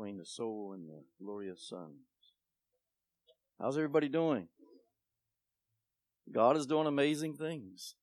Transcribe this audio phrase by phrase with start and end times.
[0.00, 2.06] between the soul and the glorious sons.
[3.60, 4.48] How's everybody doing?
[6.32, 7.96] God is doing amazing things.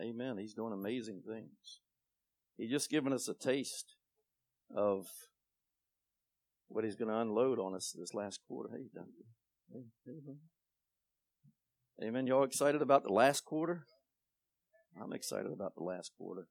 [0.00, 0.38] Amen.
[0.38, 1.80] He's doing amazing things.
[2.56, 3.96] He's just given us a taste
[4.74, 5.06] of
[6.68, 8.70] what he's going to unload on us this last quarter.
[8.72, 9.90] Hey, Doctor.
[10.06, 12.26] Hey, Amen.
[12.26, 13.86] Y'all excited about the last quarter?
[15.00, 16.46] I'm excited about the last quarter.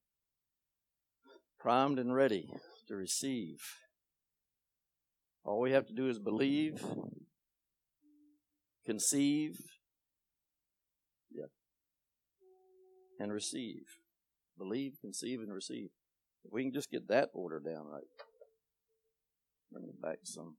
[1.59, 2.51] Primed and ready
[2.87, 3.57] to receive.
[5.45, 6.83] All we have to do is believe,
[8.85, 9.59] conceive,
[11.31, 11.49] yep,
[13.19, 13.83] and receive.
[14.57, 15.89] Believe, conceive, and receive.
[16.45, 18.03] If we can just get that order down right,
[19.71, 20.55] bring it back some.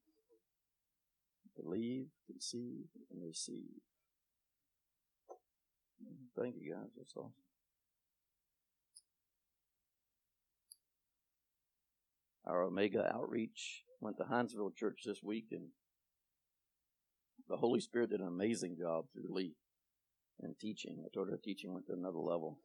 [1.57, 3.81] Believe, conceive, and receive.
[6.37, 6.91] Thank you, guys.
[6.97, 7.33] That's awesome.
[12.47, 15.69] Our Omega outreach went to Hinesville Church this week, and
[17.49, 19.55] the Holy Spirit did an amazing job through Lee
[20.41, 21.03] and teaching.
[21.05, 22.59] I told her teaching went to another level.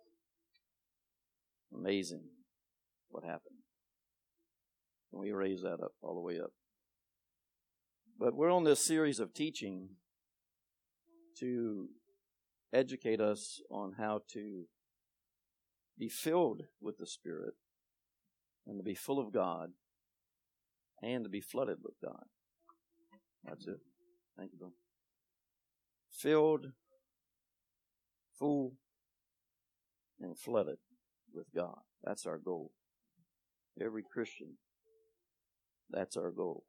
[1.74, 2.24] Amazing
[3.10, 3.60] what happened.
[5.12, 6.52] We raise that up all the way up.
[8.20, 9.90] But we're on this series of teaching
[11.40, 11.88] to
[12.74, 14.66] educate us on how to
[15.98, 17.54] be filled with the Spirit
[18.70, 19.72] and to be full of God
[21.02, 22.24] and to be flooded with God.
[23.44, 23.80] That's it.
[24.38, 24.72] Thank you, bro.
[26.12, 26.68] Filled,
[28.38, 28.74] full,
[30.22, 30.78] and flooded
[31.34, 31.80] with God.
[32.04, 32.72] That's our goal.
[33.82, 34.58] Every Christian,
[35.90, 36.64] that's our goal.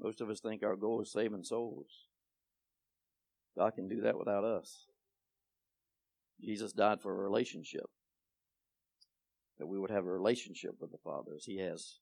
[0.00, 1.86] Most of us think our goal is saving souls.
[3.56, 4.86] God can do that without us.
[6.42, 7.86] Jesus died for a relationship.
[9.62, 11.98] That we would have a relationship with the Father as He has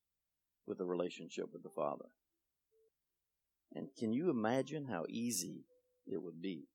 [0.66, 2.06] with a relationship with the Father.
[3.74, 5.66] And can you imagine how easy
[6.06, 6.68] it would be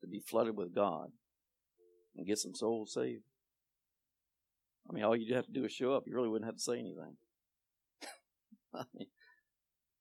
[0.00, 1.08] to be flooded with God
[2.16, 3.24] and get some souls saved?
[4.88, 6.04] I mean, all you'd have to do is show up.
[6.06, 7.18] You really wouldn't have to say anything.
[8.74, 9.08] I mean,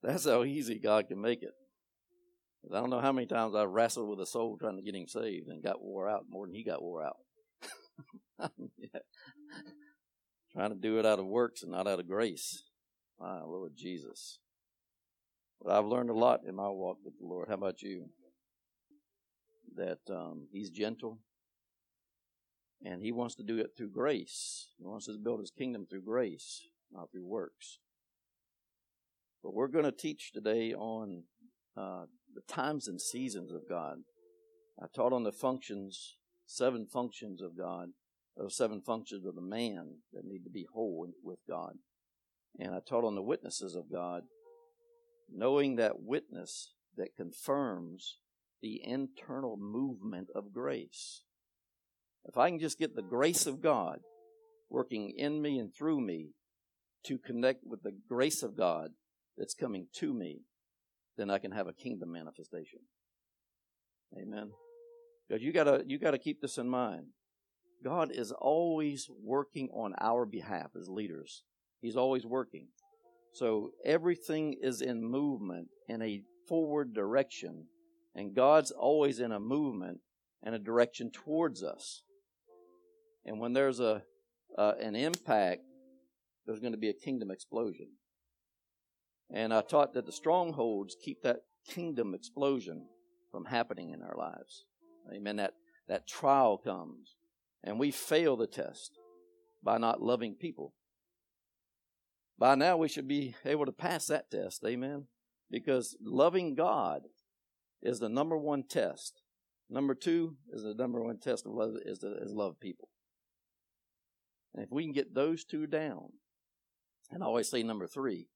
[0.02, 1.52] that's how easy God can make it.
[2.74, 5.10] I don't know how many times I've wrestled with a soul trying to get him
[5.10, 7.18] saved and got wore out more than he got wore out.
[10.54, 12.64] Trying to do it out of works and not out of grace.
[13.20, 14.40] My Lord Jesus.
[15.62, 17.48] But I've learned a lot in my walk with the Lord.
[17.48, 18.10] How about you?
[19.76, 21.20] That um, He's gentle,
[22.84, 24.68] and He wants to do it through grace.
[24.78, 26.62] He wants to build His kingdom through grace,
[26.92, 27.80] not through works.
[29.42, 31.24] But we're going to teach today on
[31.76, 33.98] uh, the times and seasons of God.
[34.82, 37.90] I taught on the functions, seven functions of God,
[38.38, 41.74] those seven functions of the man that need to be whole with God.
[42.60, 44.24] And I taught on the witnesses of God,
[45.32, 48.18] knowing that witness that confirms
[48.62, 51.24] the internal movement of grace.
[52.26, 54.00] If I can just get the grace of God
[54.70, 56.30] working in me and through me
[57.06, 58.92] to connect with the grace of God
[59.38, 60.42] that's coming to me,
[61.18, 62.80] then I can have a kingdom manifestation.
[64.18, 64.52] Amen.
[65.28, 67.08] Because you gotta you gotta keep this in mind.
[67.84, 71.44] God is always working on our behalf as leaders.
[71.82, 72.68] He's always working.
[73.34, 77.68] So everything is in movement in a forward direction,
[78.16, 80.00] and God's always in a movement
[80.44, 82.04] and a direction towards us.
[83.26, 84.04] And when there's a
[84.58, 85.62] uh, an impact,
[86.46, 87.88] there's going to be a kingdom explosion.
[89.34, 92.88] And I taught that the strongholds keep that kingdom explosion
[93.32, 94.66] from happening in our lives.
[95.12, 95.38] Amen.
[95.38, 95.54] That,
[95.88, 97.16] that trial comes
[97.64, 98.98] and we fail the test
[99.64, 100.74] by not loving people.
[102.38, 104.64] By now we should be able to pass that test.
[104.66, 105.06] Amen.
[105.50, 107.04] Because loving God
[107.82, 109.22] is the number one test.
[109.70, 112.90] Number two is the number one test of love is to is love people.
[114.54, 116.14] And if we can get those two down,
[117.12, 118.28] and I always say number three,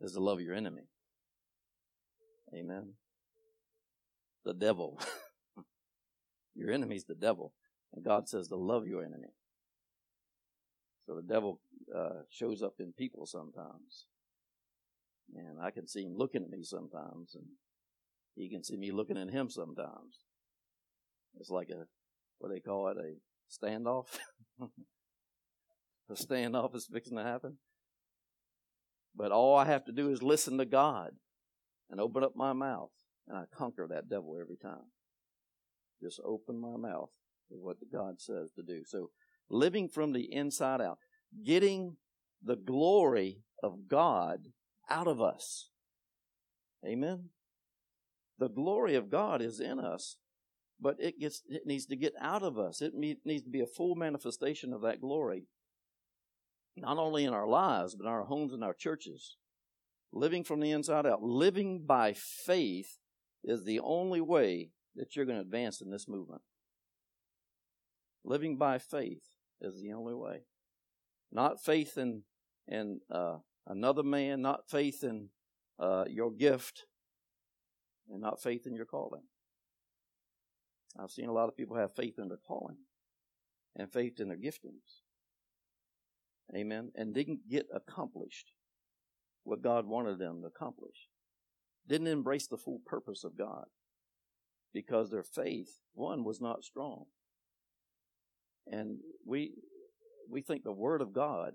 [0.00, 0.88] is to love your enemy.
[2.54, 2.94] Amen.
[4.44, 5.00] The devil.
[6.54, 7.52] your enemy's the devil.
[7.96, 9.32] And God says to love your enemy.
[11.06, 11.60] So the devil
[11.94, 14.06] uh, shows up in people sometimes.
[15.34, 17.44] And I can see him looking at me sometimes, and
[18.36, 20.20] he can see me looking at him sometimes.
[21.40, 21.86] It's like a,
[22.38, 23.14] what they call it, a
[23.50, 24.06] standoff.
[24.60, 27.56] a standoff is fixing to happen.
[29.16, 31.10] But all I have to do is listen to God
[31.90, 32.92] and open up my mouth,
[33.26, 34.90] and I conquer that devil every time.
[36.00, 37.10] Just open my mouth
[37.48, 38.82] what God says to do.
[38.84, 39.10] So
[39.48, 40.98] living from the inside out,
[41.44, 41.96] getting
[42.42, 44.48] the glory of God
[44.88, 45.70] out of us.
[46.84, 47.30] Amen.
[48.38, 50.16] The glory of God is in us,
[50.80, 52.82] but it gets it needs to get out of us.
[52.82, 55.46] It needs to be a full manifestation of that glory,
[56.76, 59.36] not only in our lives but in our homes and our churches.
[60.12, 62.98] Living from the inside out, living by faith
[63.42, 66.42] is the only way that you're going to advance in this movement.
[68.26, 69.22] Living by faith
[69.60, 70.40] is the only way.
[71.30, 72.22] Not faith in
[72.66, 73.36] in uh,
[73.68, 75.28] another man, not faith in
[75.78, 76.86] uh, your gift,
[78.10, 79.22] and not faith in your calling.
[80.98, 82.78] I've seen a lot of people have faith in their calling
[83.76, 85.02] and faith in their giftings.
[86.54, 86.90] Amen.
[86.96, 88.52] And didn't get accomplished
[89.44, 91.08] what God wanted them to accomplish.
[91.88, 93.66] Didn't embrace the full purpose of God
[94.72, 97.04] because their faith, one, was not strong.
[98.70, 99.52] And we
[100.28, 101.52] we think the Word of God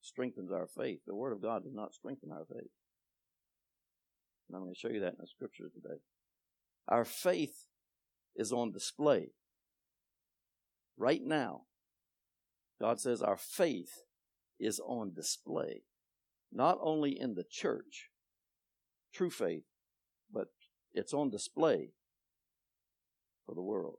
[0.00, 1.00] strengthens our faith.
[1.06, 2.70] The Word of God does not strengthen our faith.
[4.48, 6.00] And I'm going to show you that in the scripture today.
[6.88, 7.66] Our faith
[8.36, 9.28] is on display.
[10.96, 11.62] Right now,
[12.80, 14.02] God says our faith
[14.60, 15.82] is on display,
[16.52, 18.10] not only in the church,
[19.12, 19.64] true faith,
[20.32, 20.48] but
[20.92, 21.90] it's on display
[23.46, 23.98] for the world.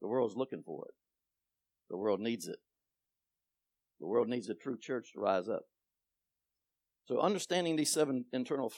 [0.00, 0.94] The world's looking for it.
[1.90, 2.58] The world needs it.
[4.00, 5.62] The world needs a true church to rise up.
[7.06, 8.72] So, understanding these seven internal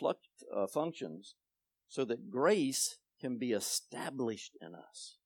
[0.55, 1.35] uh, functions
[1.89, 5.17] so that grace can be established in us.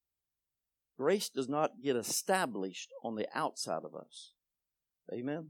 [0.97, 4.31] Grace does not get established on the outside of us.
[5.13, 5.47] Amen.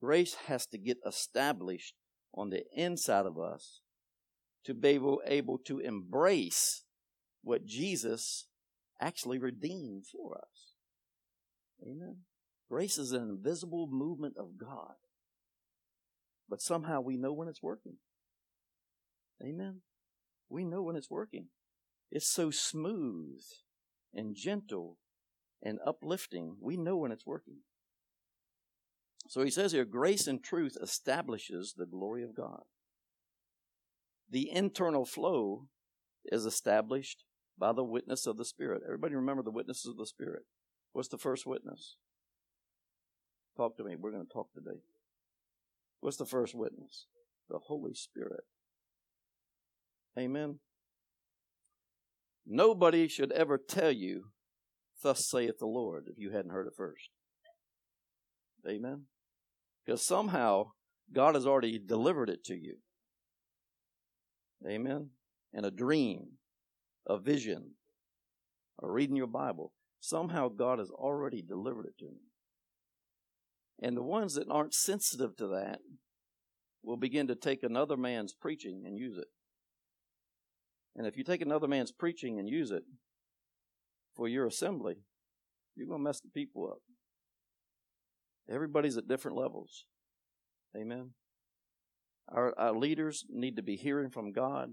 [0.00, 1.94] Grace has to get established
[2.34, 3.80] on the inside of us
[4.64, 6.84] to be able, able to embrace
[7.42, 8.46] what Jesus
[9.00, 10.74] actually redeemed for us.
[11.82, 12.18] Amen.
[12.68, 14.94] Grace is an invisible movement of God.
[16.48, 17.96] But somehow we know when it's working.
[19.42, 19.82] Amen.
[20.48, 21.46] We know when it's working.
[22.10, 23.40] It's so smooth
[24.14, 24.98] and gentle
[25.62, 26.56] and uplifting.
[26.60, 27.58] We know when it's working.
[29.28, 32.62] So he says here, grace and truth establishes the glory of God.
[34.30, 35.68] The internal flow
[36.24, 37.24] is established
[37.58, 38.82] by the witness of the Spirit.
[38.84, 40.42] Everybody remember the witnesses of the Spirit.
[40.92, 41.96] What's the first witness?
[43.56, 43.96] Talk to me.
[43.96, 44.80] We're going to talk today.
[46.00, 47.06] What's the first witness?
[47.48, 48.44] The Holy Spirit.
[50.18, 50.60] Amen.
[52.46, 54.26] Nobody should ever tell you,
[55.02, 57.10] Thus saith the Lord, if you hadn't heard it first.
[58.68, 59.02] Amen.
[59.84, 60.72] Because somehow
[61.12, 62.78] God has already delivered it to you.
[64.66, 65.10] Amen.
[65.52, 66.32] In a dream,
[67.08, 67.72] a vision,
[68.78, 69.72] or reading your Bible.
[70.00, 72.20] Somehow God has already delivered it to me.
[73.80, 75.80] And the ones that aren't sensitive to that
[76.82, 79.28] will begin to take another man's preaching and use it.
[80.96, 82.82] And if you take another man's preaching and use it
[84.14, 84.96] for your assembly,
[85.76, 86.78] you're going to mess the people up.
[88.50, 89.84] Everybody's at different levels.
[90.76, 91.10] Amen.
[92.30, 94.70] Our, our leaders need to be hearing from God.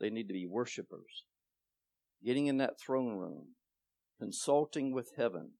[0.00, 1.24] They need to be worshipers.
[2.24, 3.48] Getting in that throne room,
[4.18, 5.52] consulting with heaven,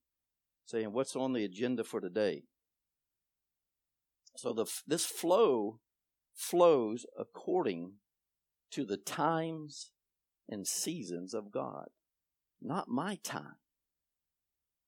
[0.64, 2.44] saying, What's on the agenda for today?
[4.37, 5.81] So the, this flow
[6.34, 7.94] flows according
[8.72, 9.93] to the times
[10.48, 11.89] and seasons of God.
[12.60, 13.56] Not my time.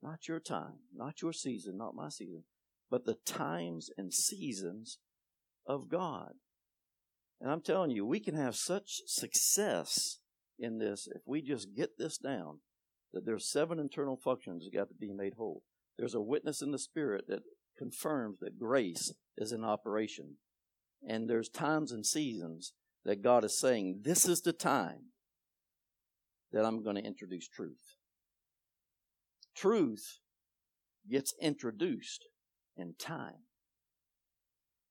[0.02, 0.80] Not your time.
[0.94, 1.76] Not your season.
[1.78, 2.44] Not my season.
[2.90, 4.98] But the times and seasons
[5.66, 6.32] of God.
[7.40, 10.18] And I'm telling you, we can have such success
[10.58, 12.60] in this if we just get this down
[13.12, 15.62] that there's seven internal functions that got to be made whole.
[15.98, 17.40] There's a witness in the spirit that
[17.78, 20.36] confirms that grace is in operation.
[21.06, 22.72] And there's times and seasons
[23.04, 25.12] that God is saying, this is the time
[26.52, 27.96] that I'm going to introduce truth.
[29.54, 30.18] Truth
[31.10, 32.26] gets introduced
[32.76, 33.44] in time.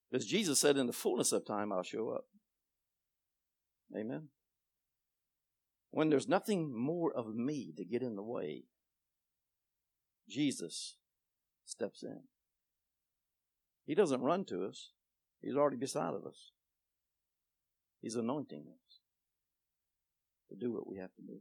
[0.10, 2.26] Because Jesus said, in the fullness of time, I'll show up.
[3.96, 4.30] Amen.
[5.96, 8.66] When there's nothing more of me to get in the way,
[10.28, 10.98] Jesus
[11.64, 12.24] steps in.
[13.86, 14.92] He doesn't run to us.
[15.42, 16.52] He's already beside of us.
[18.02, 19.00] He's anointing us
[20.50, 21.38] to do what we have to do.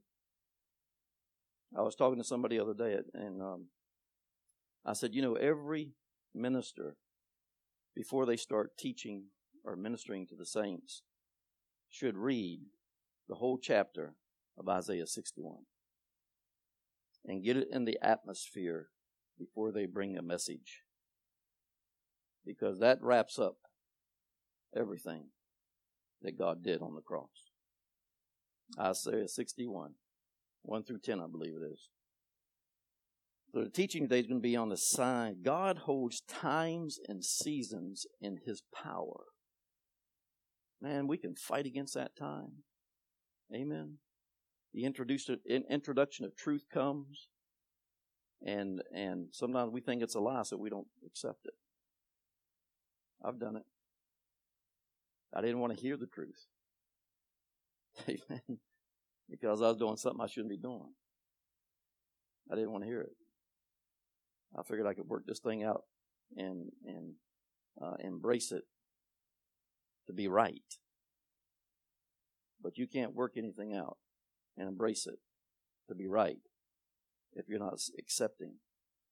[1.76, 3.64] I was talking to somebody the other day, and um,
[4.86, 5.94] I said, you know, every
[6.32, 6.94] minister,
[7.96, 9.24] before they start teaching
[9.64, 11.02] or ministering to the saints,
[11.90, 12.60] should read
[13.28, 14.14] the whole chapter
[14.58, 15.56] of Isaiah 61
[17.24, 18.88] and get it in the atmosphere
[19.38, 20.82] before they bring a message
[22.44, 23.56] because that wraps up
[24.76, 25.26] everything
[26.22, 27.50] that God did on the cross.
[28.78, 29.92] Isaiah 61,
[30.62, 31.88] 1 through 10, I believe it is.
[33.52, 35.36] So the teaching today is going to be on the sign.
[35.42, 39.26] God holds times and seasons in His power.
[40.82, 42.64] Man, we can fight against that time.
[43.54, 43.98] Amen.
[44.74, 47.28] The introduction of truth comes,
[48.44, 51.54] and and sometimes we think it's a lie, so we don't accept it.
[53.24, 53.62] I've done it.
[55.32, 56.46] I didn't want to hear the truth.
[58.08, 58.58] Amen.
[59.30, 60.92] Because I was doing something I shouldn't be doing.
[62.50, 63.16] I didn't want to hear it.
[64.58, 65.84] I figured I could work this thing out
[66.36, 67.12] and and
[67.80, 68.64] uh, embrace it
[70.08, 70.62] to be right.
[72.60, 73.98] But you can't work anything out
[74.56, 75.18] and embrace it
[75.88, 76.38] to be right
[77.34, 78.54] if you're not accepting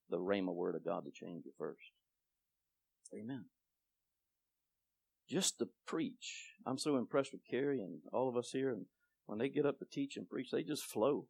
[0.08, 1.92] the Rhema word of God to change you first.
[3.14, 3.46] Amen.
[5.28, 6.54] Just to preach.
[6.66, 8.86] I'm so impressed with Carrie and all of us here, and
[9.26, 11.26] when they get up to teach and preach, they just flow.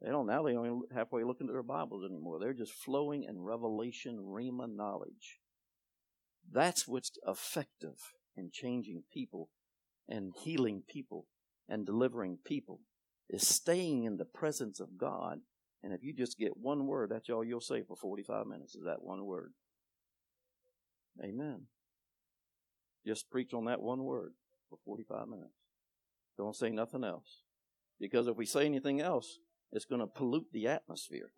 [0.00, 0.42] They don't now.
[0.42, 2.38] They don't halfway look into their Bibles anymore.
[2.38, 5.40] They're just flowing in revelation, rhema knowledge.
[6.50, 7.96] That's what's effective
[8.36, 9.50] in changing people
[10.08, 11.26] and healing people
[11.68, 12.80] and delivering people
[13.28, 15.40] is staying in the presence of God.
[15.82, 18.84] And if you just get one word, that's all you'll say for 45 minutes is
[18.84, 19.52] that one word.
[21.22, 21.62] Amen.
[23.06, 24.32] Just preach on that one word
[24.68, 25.54] for 45 minutes.
[26.36, 27.42] Don't say nothing else.
[27.98, 29.38] Because if we say anything else,
[29.72, 31.30] it's going to pollute the atmosphere.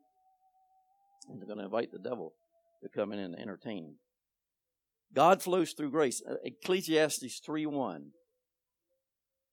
[1.28, 2.35] And they're going to invite the devil
[2.82, 3.97] to come in and entertain.
[5.14, 6.23] God flows through grace.
[6.28, 8.11] Uh, Ecclesiastes 3 1.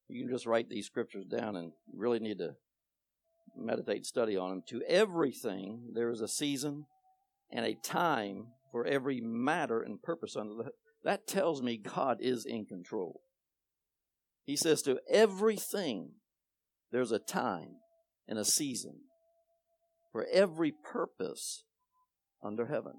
[0.07, 2.55] You can just write these scriptures down and you really need to
[3.57, 4.63] meditate and study on them.
[4.67, 6.85] To everything there is a season
[7.51, 10.71] and a time for every matter and purpose under the
[11.03, 13.21] that tells me God is in control.
[14.43, 16.13] He says to everything
[16.91, 17.77] there's a time
[18.27, 19.01] and a season
[20.11, 21.63] for every purpose
[22.43, 22.93] under heaven.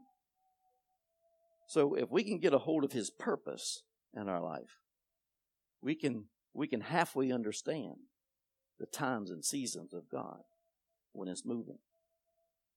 [1.68, 3.82] So if we can get a hold of his purpose
[4.14, 4.78] in our life,
[5.82, 7.96] we can we can halfway understand
[8.78, 10.40] the times and seasons of God
[11.12, 11.78] when it's moving.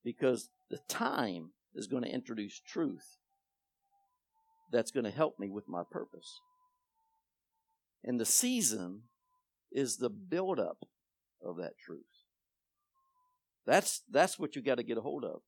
[0.03, 3.17] Because the time is going to introduce truth
[4.71, 6.41] that's going to help me with my purpose.
[8.03, 9.03] And the season
[9.71, 10.85] is the buildup
[11.43, 12.03] of that truth.
[13.65, 15.41] That's that's what you got to get a hold of.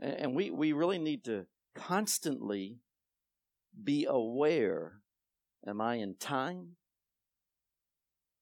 [0.00, 2.78] And we, we really need to constantly
[3.82, 5.00] be aware
[5.66, 6.76] am I in time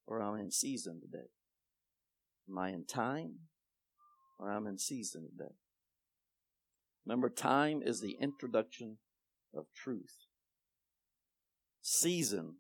[0.07, 1.29] or I'm in season today?
[2.49, 3.35] Am I in time
[4.39, 5.55] or I'm in season today?
[7.07, 8.99] Remember, time is the introduction
[9.55, 10.27] of truth.
[11.83, 12.57] Season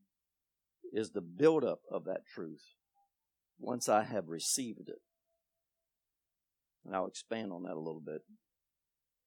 [0.92, 2.62] is the buildup of that truth
[3.58, 5.00] once I have received it.
[6.84, 8.22] And I'll expand on that a little bit.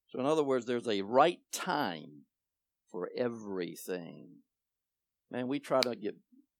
[0.09, 2.25] So, in other words, there's a right time
[2.91, 4.27] for everything.
[5.31, 6.15] Man, we try to get,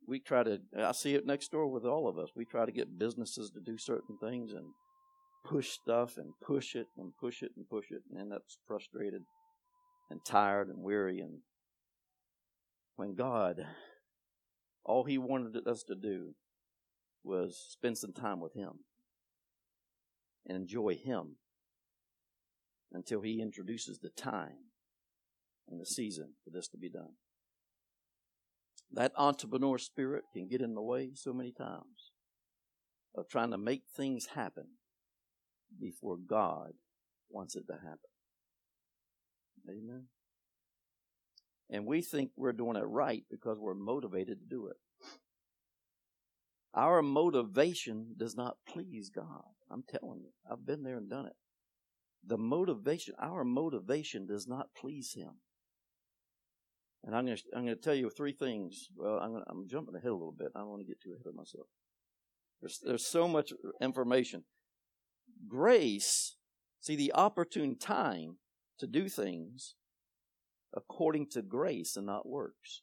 [0.08, 2.30] we try to, I see it next door with all of us.
[2.36, 4.66] We try to get businesses to do certain things and
[5.46, 9.24] push stuff and push it and push it and push it and end up frustrated
[10.10, 11.20] and tired and weary.
[11.20, 11.40] And
[12.96, 13.66] when God,
[14.86, 16.36] all He wanted us to do
[17.24, 18.80] was spend some time with Him
[20.48, 21.36] and enjoy Him
[22.94, 24.72] until He introduces the time
[25.70, 27.16] and the season for this to be done.
[28.94, 32.12] That entrepreneur spirit can get in the way so many times
[33.16, 34.66] of trying to make things happen
[35.80, 36.72] before God
[37.30, 37.98] wants it to happen.
[39.70, 40.06] Amen.
[41.70, 44.78] And we think we're doing it right because we're motivated to do it.
[46.74, 49.44] Our motivation does not please God.
[49.70, 51.36] I'm telling you, I've been there and done it.
[52.26, 55.32] The motivation, our motivation does not please Him.
[57.04, 58.90] And I'm going to, I'm going to tell you three things.
[58.96, 60.52] Well, I'm, to, I'm jumping ahead a little bit.
[60.56, 61.68] I don't want to get too ahead of myself.
[62.62, 64.44] There's, there's so much information.
[65.48, 66.36] Grace,
[66.80, 68.38] see, the opportune time
[68.80, 69.76] to do things
[70.76, 72.82] according to grace and not works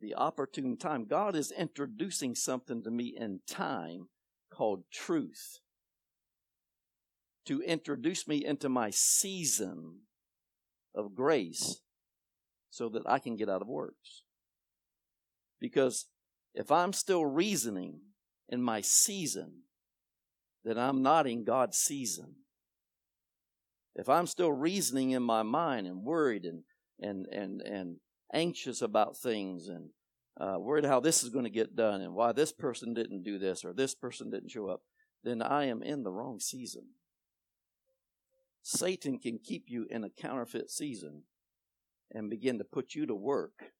[0.00, 1.06] the opportune time.
[1.06, 4.08] God is introducing something to me in time
[4.52, 5.58] called truth
[7.46, 10.00] to introduce me into my season
[10.94, 11.80] of grace
[12.70, 14.22] so that I can get out of works.
[15.60, 16.06] Because
[16.54, 18.00] if I'm still reasoning
[18.48, 19.62] in my season,
[20.64, 22.36] then I'm not in God's season.
[23.94, 26.62] if I'm still reasoning in my mind and worried and
[27.00, 27.96] and and and
[28.32, 29.90] anxious about things and
[30.40, 33.38] uh, worried how this is going to get done and why this person didn't do
[33.38, 34.82] this or this person didn't show up,
[35.24, 36.90] then I am in the wrong season.
[38.62, 41.22] Satan can keep you in a counterfeit season
[42.12, 43.72] and begin to put you to work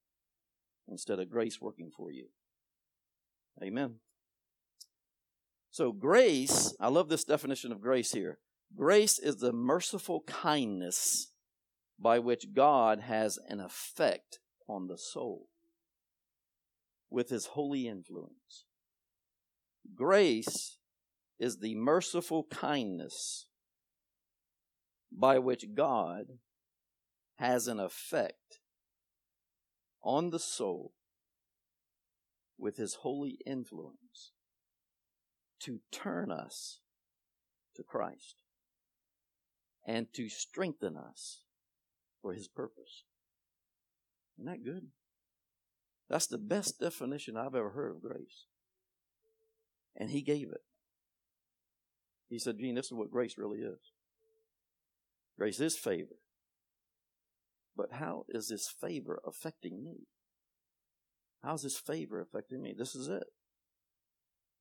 [0.88, 2.26] instead of grace working for you.
[3.62, 3.96] Amen.
[5.70, 8.38] So, grace, I love this definition of grace here.
[8.74, 11.32] Grace is the merciful kindness
[11.98, 15.48] by which God has an effect on the soul
[17.10, 18.64] with his holy influence.
[19.94, 20.78] Grace
[21.38, 23.46] is the merciful kindness
[25.10, 26.26] by which God
[27.38, 28.60] has an effect
[30.02, 30.92] on the soul
[32.58, 34.32] with his holy influence
[35.60, 36.80] to turn us
[37.76, 38.36] to Christ
[39.86, 41.44] and to strengthen us
[42.20, 43.04] for his purpose.
[44.36, 44.88] Isn't that good?
[46.08, 48.46] That's the best definition I've ever heard of grace.
[49.96, 50.62] And he gave it.
[52.28, 53.78] He said, Gene, this is what grace really is.
[55.38, 56.17] Grace is favor.
[57.78, 60.08] But how is this favor affecting me?
[61.44, 62.74] How's this favor affecting me?
[62.76, 63.22] This is it.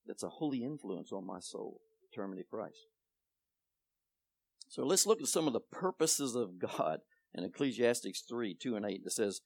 [0.06, 2.86] It's a holy influence on my soul, determining Christ.
[4.70, 7.00] So let's look at some of the purposes of God
[7.34, 9.02] in Ecclesiastes 3 2 and 8.
[9.04, 9.42] It says,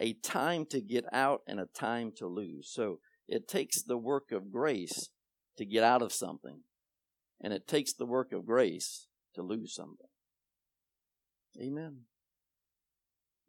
[0.00, 2.70] a time to get out and a time to lose.
[2.72, 5.10] So it takes the work of grace
[5.58, 6.60] to get out of something,
[7.42, 10.06] and it takes the work of grace to lose something.
[11.60, 12.04] Amen.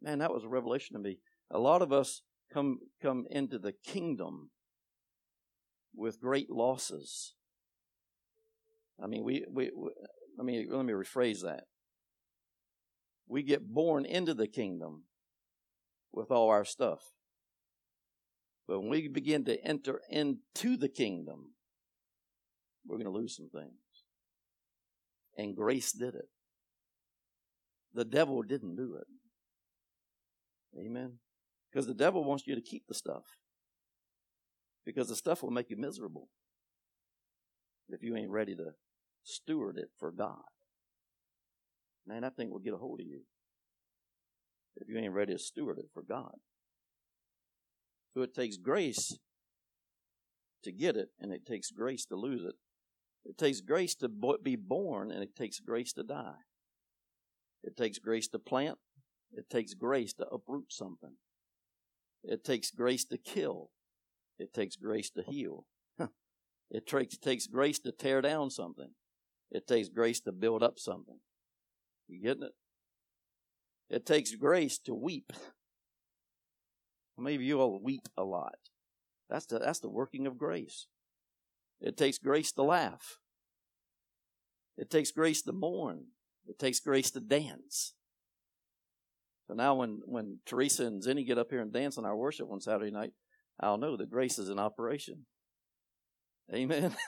[0.02, 1.18] Man, that was a revelation to me.
[1.50, 4.50] A lot of us come come into the kingdom
[5.94, 7.34] with great losses.
[9.02, 9.90] I mean, we, we, we
[10.36, 11.64] let let me rephrase that.
[13.26, 15.04] We get born into the kingdom
[16.12, 17.00] with all our stuff.
[18.66, 21.52] But when we begin to enter into the kingdom,
[22.86, 23.72] we're going to lose some things.
[25.36, 26.28] And grace did it.
[27.94, 29.06] The devil didn't do it.
[30.78, 31.18] Amen.
[31.70, 33.24] Because the devil wants you to keep the stuff.
[34.84, 36.28] Because the stuff will make you miserable
[37.88, 38.72] if you ain't ready to
[39.22, 40.42] steward it for God.
[42.06, 43.20] Man, that thing will get a hold of you
[44.76, 46.34] if you ain't ready to steward it for God.
[48.14, 49.18] So it takes grace
[50.64, 52.54] to get it, and it takes grace to lose it.
[53.24, 54.08] It takes grace to
[54.42, 56.40] be born, and it takes grace to die.
[57.62, 58.78] It takes grace to plant.
[59.32, 61.14] It takes grace to uproot something.
[62.22, 63.70] It takes grace to kill.
[64.38, 65.66] It takes grace to heal.
[66.70, 68.90] it takes, takes grace to tear down something.
[69.50, 71.20] It takes grace to build up something.
[72.08, 72.52] You getting it?
[73.88, 75.32] It takes grace to weep.
[77.18, 78.56] Maybe you all weep a lot.
[79.28, 80.86] That's the, that's the working of grace.
[81.80, 83.18] It takes grace to laugh.
[84.76, 86.06] It takes grace to mourn.
[86.46, 87.94] It takes grace to dance.
[89.50, 92.46] So now when, when Teresa and Zenny get up here and dance on our worship
[92.52, 93.10] on Saturday night,
[93.58, 95.26] I'll know that grace is in operation.
[96.54, 96.94] Amen.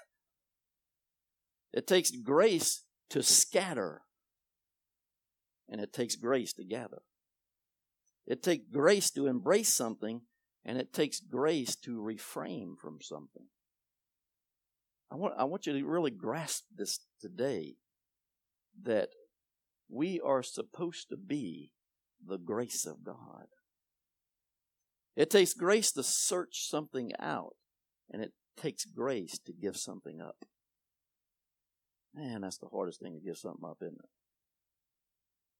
[1.73, 4.03] It takes grace to scatter
[5.71, 7.01] and it takes grace to gather.
[8.27, 10.21] It takes grace to embrace something,
[10.67, 13.47] and it takes grace to refrain from something.
[15.11, 17.77] I want, I want you to really grasp this today
[18.83, 19.09] that
[19.89, 21.71] we are supposed to be
[22.27, 23.47] the grace of God.
[25.17, 27.55] It takes grace to search something out,
[28.11, 30.45] and it takes grace to give something up.
[32.15, 34.11] Man, that's the hardest thing to give something up, isn't it?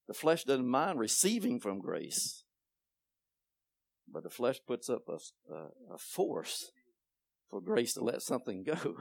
[0.09, 2.45] The flesh doesn't mind receiving from grace,
[4.11, 5.19] but the flesh puts up a,
[5.53, 6.71] a, a force
[7.49, 8.97] for grace to let something go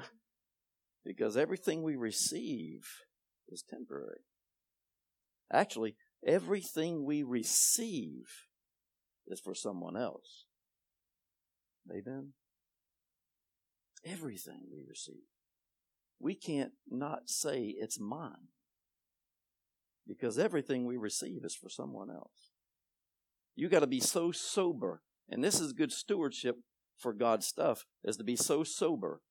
[1.05, 2.81] because everything we receive
[3.49, 4.21] is temporary.
[5.51, 5.95] Actually,
[6.25, 8.47] everything we receive
[9.27, 10.45] is for someone else.
[11.89, 12.33] Amen.
[14.05, 15.23] Everything we receive.
[16.19, 18.49] We can't not say it's mine
[20.07, 22.51] because everything we receive is for someone else.
[23.55, 26.57] You got to be so sober, and this is good stewardship
[26.97, 29.21] for God's stuff, is to be so sober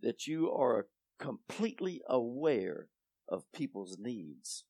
[0.00, 0.86] that you are
[1.18, 2.88] completely aware
[3.28, 4.64] of people's needs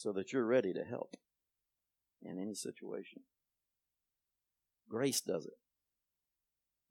[0.00, 1.14] so that you're ready to help
[2.22, 3.20] in any situation.
[4.88, 5.58] Grace does it.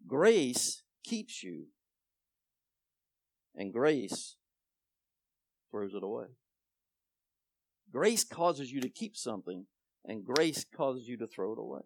[0.06, 1.66] Grace keeps you,
[3.56, 4.36] and grace
[5.72, 6.28] throws it away.
[7.92, 9.66] Grace causes you to keep something,
[10.06, 11.82] and grace causes you to throw it away.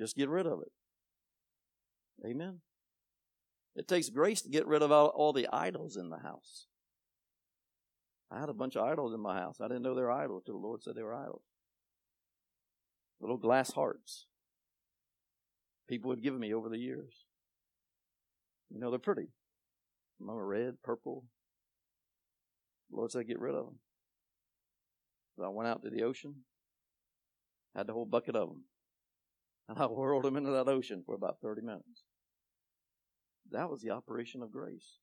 [0.00, 2.28] Just get rid of it.
[2.28, 2.58] Amen.
[3.76, 6.66] It takes grace to get rid of all, all the idols in the house.
[8.30, 9.56] I had a bunch of idols in my house.
[9.60, 11.42] I didn't know they were idols until the Lord said they were idols.
[13.20, 14.26] Little glass hearts.
[15.88, 17.12] People had given me over the years.
[18.70, 19.28] You know, they're pretty.
[20.18, 21.24] Some are red, purple.
[22.90, 23.78] The Lord said, get rid of them.
[25.36, 26.34] So I went out to the ocean,
[27.74, 28.64] had the whole bucket of them,
[29.68, 32.04] and I whirled them into that ocean for about 30 minutes.
[33.50, 34.98] That was the operation of grace.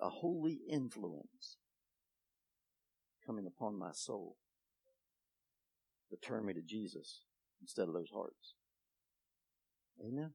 [0.00, 1.58] A holy influence
[3.28, 4.36] coming upon my soul
[6.10, 7.24] to turn me to Jesus
[7.60, 8.54] instead of those hearts.
[10.02, 10.30] Amen.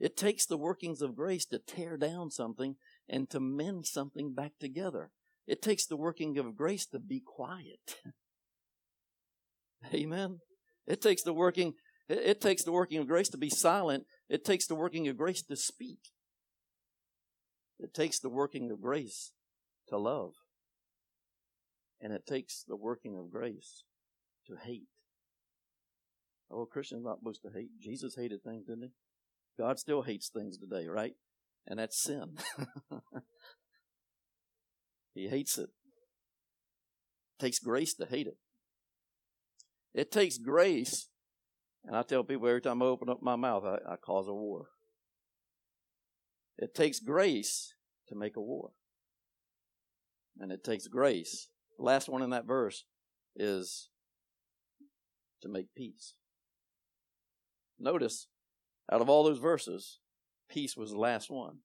[0.00, 2.76] It takes the workings of grace to tear down something
[3.08, 5.10] and to mend something back together.
[5.46, 7.96] It takes the working of grace to be quiet.
[9.94, 10.38] Amen.
[10.86, 11.74] It takes the working
[12.08, 14.06] it takes the working of grace to be silent.
[14.30, 15.98] It takes the working of grace to speak.
[17.78, 19.32] It takes the working of grace
[19.88, 20.32] to love.
[22.00, 23.82] And it takes the working of grace
[24.46, 24.88] to hate.
[26.50, 27.70] Oh, Christians not supposed to hate.
[27.80, 28.92] Jesus hated things, didn't he?
[29.58, 31.14] God still hates things today, right?
[31.66, 32.38] And that's sin.
[35.14, 35.62] he hates it.
[35.62, 35.70] it.
[37.38, 38.36] Takes grace to hate it.
[39.94, 41.08] It takes grace,
[41.84, 44.32] and I tell people every time I open up my mouth, I, I cause a
[44.32, 44.68] war.
[46.56, 47.74] It takes grace
[48.08, 48.70] to make a war.
[50.38, 51.48] And it takes grace.
[51.78, 52.84] Last one in that verse
[53.36, 53.88] is
[55.42, 56.14] to make peace.
[57.78, 58.26] Notice,
[58.90, 60.00] out of all those verses,
[60.50, 61.58] peace was the last one.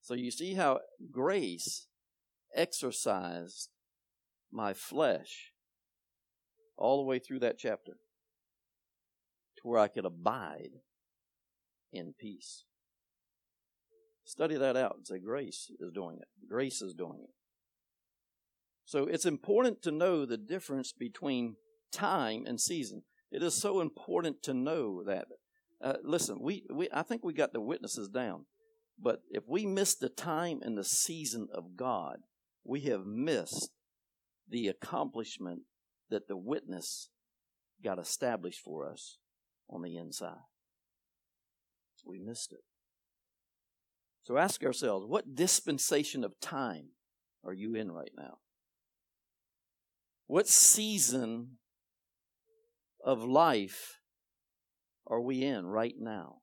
[0.00, 1.86] So you see how grace
[2.54, 3.70] exercised
[4.52, 5.52] my flesh
[6.76, 10.80] all the way through that chapter to where I could abide
[11.92, 12.64] in peace.
[14.24, 16.28] Study that out and say, Grace is doing it.
[16.48, 17.30] Grace is doing it.
[18.92, 21.56] So it's important to know the difference between
[21.90, 23.04] time and season.
[23.30, 25.28] It is so important to know that.
[25.82, 28.44] Uh, listen, we, we I think we got the witnesses down,
[29.00, 32.18] but if we miss the time and the season of God,
[32.64, 33.70] we have missed
[34.46, 35.62] the accomplishment
[36.10, 37.08] that the witness
[37.82, 39.16] got established for us
[39.70, 40.44] on the inside.
[42.04, 42.60] We missed it.
[44.24, 46.88] So ask ourselves, what dispensation of time
[47.42, 48.36] are you in right now?
[50.26, 51.58] What season
[53.04, 53.98] of life
[55.06, 56.36] are we in right now?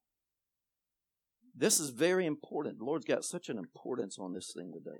[1.55, 2.79] This is very important.
[2.79, 4.99] The Lord's got such an importance on this thing today.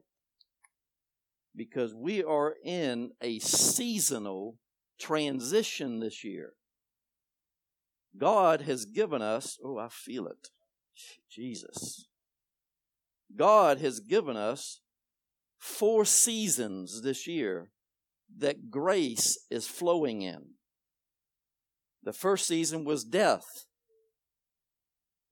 [1.56, 4.58] Because we are in a seasonal
[5.00, 6.54] transition this year.
[8.18, 10.50] God has given us, oh, I feel it.
[11.30, 12.08] Jesus.
[13.36, 14.82] God has given us
[15.58, 17.70] four seasons this year
[18.38, 20.52] that grace is flowing in.
[22.04, 23.66] The first season was death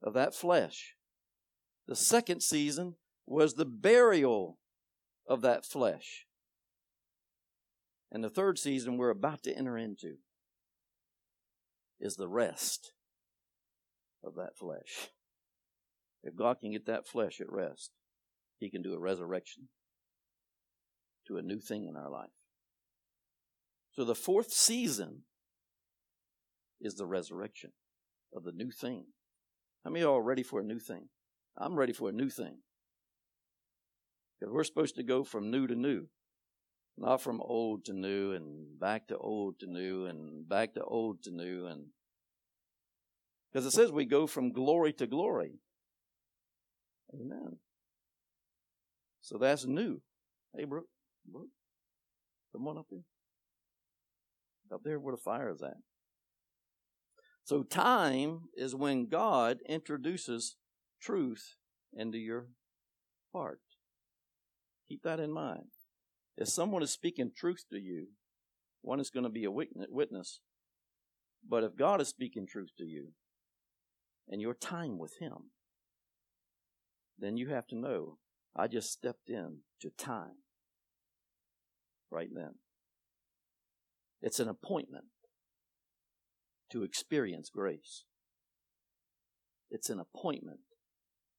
[0.04, 0.96] of that flesh.
[1.88, 4.60] The second season was the burial
[5.28, 6.26] of that flesh.
[8.12, 10.18] And the third season we're about to enter into
[12.00, 12.94] is the rest
[14.24, 15.10] of that flesh.
[16.24, 17.92] If God can get that flesh at rest,
[18.60, 19.70] He can do a resurrection
[21.28, 22.30] to a new thing in our life.
[23.98, 25.24] So the fourth season
[26.80, 27.72] is the resurrection
[28.32, 29.06] of the new thing.
[29.84, 31.10] How many of y'all are ready for a new thing?
[31.58, 32.60] I'm ready for a new thing.
[34.40, 36.10] Because we're supposed to go from new to new.
[36.96, 41.24] Not from old to new and back to old to new and back to old
[41.24, 41.88] to new and
[43.52, 45.54] because it says we go from glory to glory.
[47.16, 47.58] Amen.
[49.22, 50.02] So that's new.
[50.56, 50.90] Hey, Brooke,
[51.26, 51.50] Brooke,
[52.54, 53.02] come on up here.
[54.74, 55.78] Up there where the fire is at.
[57.44, 60.58] So time is when God introduces
[61.02, 61.56] truth
[61.94, 62.48] into your
[63.34, 63.62] heart.
[64.90, 65.68] Keep that in mind.
[66.36, 68.08] If someone is speaking truth to you,
[68.82, 70.40] one is going to be a witness.
[71.48, 73.10] But if God is speaking truth to you
[74.28, 75.52] and your time with Him,
[77.18, 78.18] then you have to know
[78.56, 80.38] I just stepped in to time
[82.12, 82.56] right then.
[84.22, 85.06] It's an appointment
[86.72, 88.04] to experience grace.
[89.70, 90.60] It's an appointment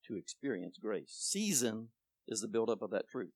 [0.06, 1.14] to experience grace.
[1.18, 1.88] Season
[2.26, 3.32] is the buildup of that truth.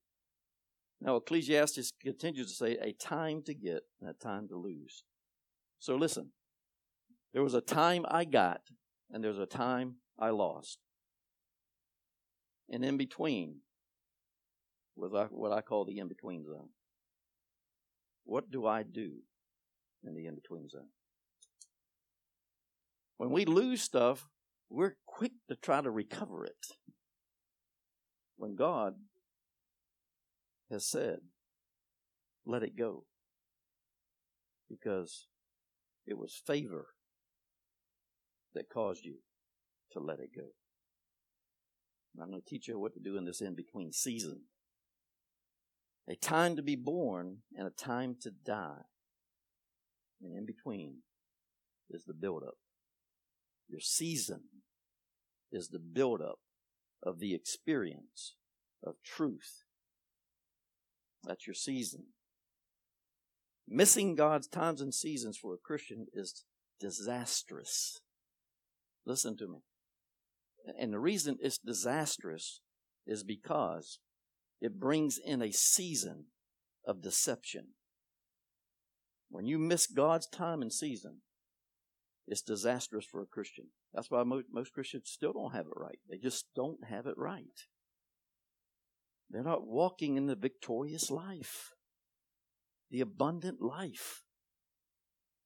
[1.00, 5.04] Now, Ecclesiastes continues to say a time to get and a time to lose.
[5.78, 6.30] So listen,
[7.32, 8.60] there was a time I got
[9.10, 10.78] and there's a time I lost.
[12.70, 13.56] And in between
[14.94, 16.68] was what I call the in between zone.
[18.24, 19.14] What do I do
[20.04, 20.88] in the in between zone?
[23.16, 24.28] When we lose stuff,
[24.68, 26.66] we're quick to try to recover it.
[28.36, 28.94] When God
[30.70, 31.18] has said,
[32.44, 33.04] let it go.
[34.68, 35.28] Because
[36.06, 36.86] it was favor
[38.54, 39.16] that caused you
[39.92, 40.48] to let it go.
[42.20, 44.42] I'm going to teach you what to do in this in between season.
[46.08, 48.82] A time to be born and a time to die.
[50.22, 50.98] And in between
[51.90, 52.54] is the buildup.
[53.68, 54.42] Your season
[55.50, 56.38] is the buildup
[57.02, 58.34] of the experience
[58.84, 59.64] of truth
[61.24, 62.06] that's your season.
[63.68, 66.44] Missing God's times and seasons for a Christian is
[66.80, 68.00] disastrous.
[69.06, 69.58] Listen to me.
[70.78, 72.60] And the reason it's disastrous
[73.06, 73.98] is because
[74.60, 76.26] it brings in a season
[76.86, 77.68] of deception.
[79.32, 81.22] When you miss God's time and season,
[82.28, 83.68] it's disastrous for a Christian.
[83.94, 85.98] That's why most, most Christians still don't have it right.
[86.08, 87.46] They just don't have it right.
[89.30, 91.70] They're not walking in the victorious life,
[92.90, 94.20] the abundant life.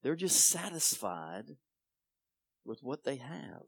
[0.03, 1.53] They're just satisfied
[2.65, 3.67] with what they have.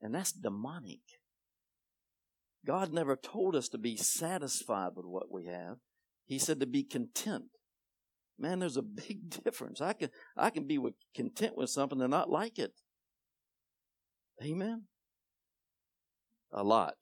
[0.00, 1.02] And that's demonic.
[2.66, 5.76] God never told us to be satisfied with what we have.
[6.26, 7.44] He said to be content.
[8.42, 9.80] Man, there's a big difference.
[9.80, 12.72] I can, I can be with, content with something and not like it.
[14.42, 14.82] Amen?
[16.52, 16.94] A lot.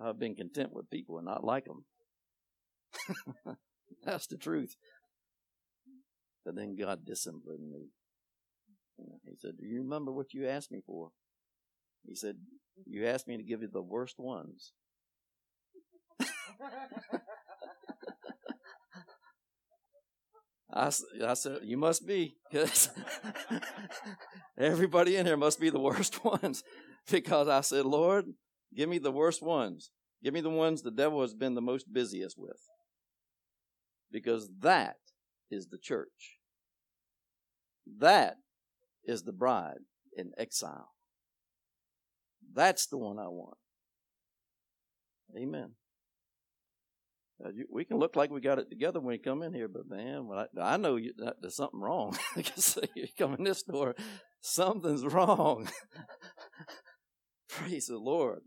[0.00, 1.84] I've been content with people and not like them.
[4.04, 4.76] That's the truth.
[6.44, 7.88] But then God disciplined me.
[9.24, 11.10] He said, Do you remember what you asked me for?
[12.06, 12.36] He said,
[12.86, 14.72] You asked me to give you the worst ones.
[20.72, 20.90] I,
[21.24, 22.90] I said, You must be, because
[24.58, 26.62] everybody in here must be the worst ones.
[27.10, 28.26] Because I said, Lord,
[28.74, 29.90] Give me the worst ones.
[30.22, 32.60] Give me the ones the devil has been the most busiest with.
[34.10, 34.96] Because that
[35.50, 36.38] is the church.
[37.98, 38.36] That
[39.04, 39.82] is the bride
[40.16, 40.90] in exile.
[42.52, 43.58] That's the one I want.
[45.36, 45.72] Amen.
[47.42, 49.68] Uh, you, we can look like we got it together when we come in here,
[49.68, 52.16] but man, I, I know you, that, there's something wrong.
[52.36, 53.94] because you come in this door,
[54.40, 55.68] something's wrong.
[57.48, 58.40] Praise the Lord.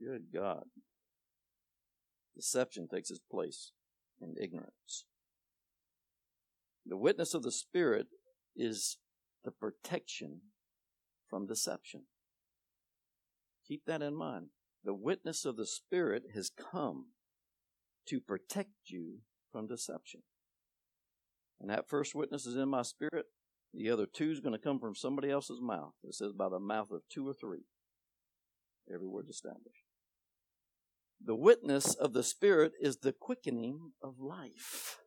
[0.00, 0.64] Good God.
[2.34, 3.72] Deception takes its place
[4.20, 5.04] in ignorance.
[6.86, 8.06] The witness of the Spirit
[8.56, 8.98] is
[9.44, 10.40] the protection
[11.28, 12.04] from deception.
[13.66, 14.46] Keep that in mind.
[14.84, 17.06] The witness of the Spirit has come
[18.08, 19.18] to protect you
[19.52, 20.22] from deception.
[21.60, 23.26] And that first witness is in my spirit.
[23.74, 25.92] The other two is going to come from somebody else's mouth.
[26.02, 27.64] It says by the mouth of two or three.
[28.92, 29.84] Every word established.
[31.24, 34.98] The witness of the Spirit is the quickening of life.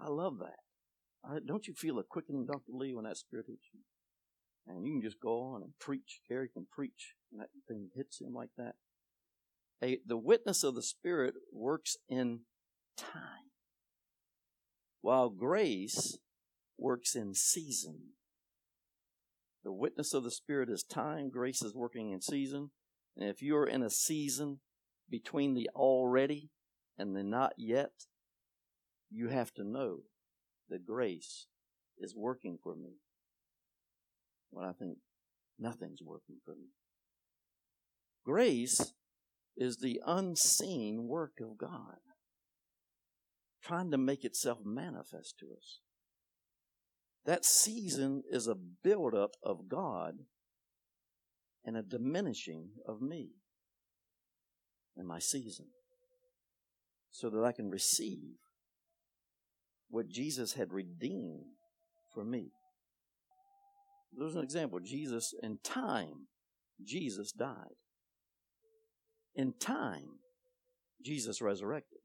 [0.00, 1.46] I love that.
[1.46, 2.72] don't you feel a quickening, Dr.
[2.72, 3.80] Lee, when that Spirit hits you?
[4.66, 6.20] And you can just go on and preach.
[6.28, 8.74] Gary can preach, and that thing hits him like that.
[9.82, 12.42] Hey, the witness of the Spirit works in
[12.96, 13.50] time,
[15.00, 16.18] while grace
[16.78, 18.10] works in season.
[19.64, 22.70] The witness of the Spirit is time, grace is working in season.
[23.16, 24.60] And if you're in a season
[25.10, 26.50] between the already
[26.96, 27.90] and the not yet,
[29.10, 30.02] you have to know
[30.68, 31.48] that grace
[31.98, 32.98] is working for me
[34.50, 34.98] when I think
[35.58, 36.68] nothing's working for me.
[38.24, 38.92] Grace
[39.56, 41.98] is the unseen work of God
[43.62, 45.80] trying to make itself manifest to us.
[47.24, 50.14] That season is a buildup of God
[51.64, 53.30] and a diminishing of me
[54.96, 55.66] and my season
[57.10, 58.36] so that I can receive
[59.88, 61.44] what Jesus had redeemed
[62.12, 62.50] for me.
[64.12, 64.80] There's an example.
[64.80, 66.26] Jesus, in time,
[66.84, 67.76] Jesus died.
[69.34, 70.18] In time,
[71.04, 71.98] Jesus resurrected.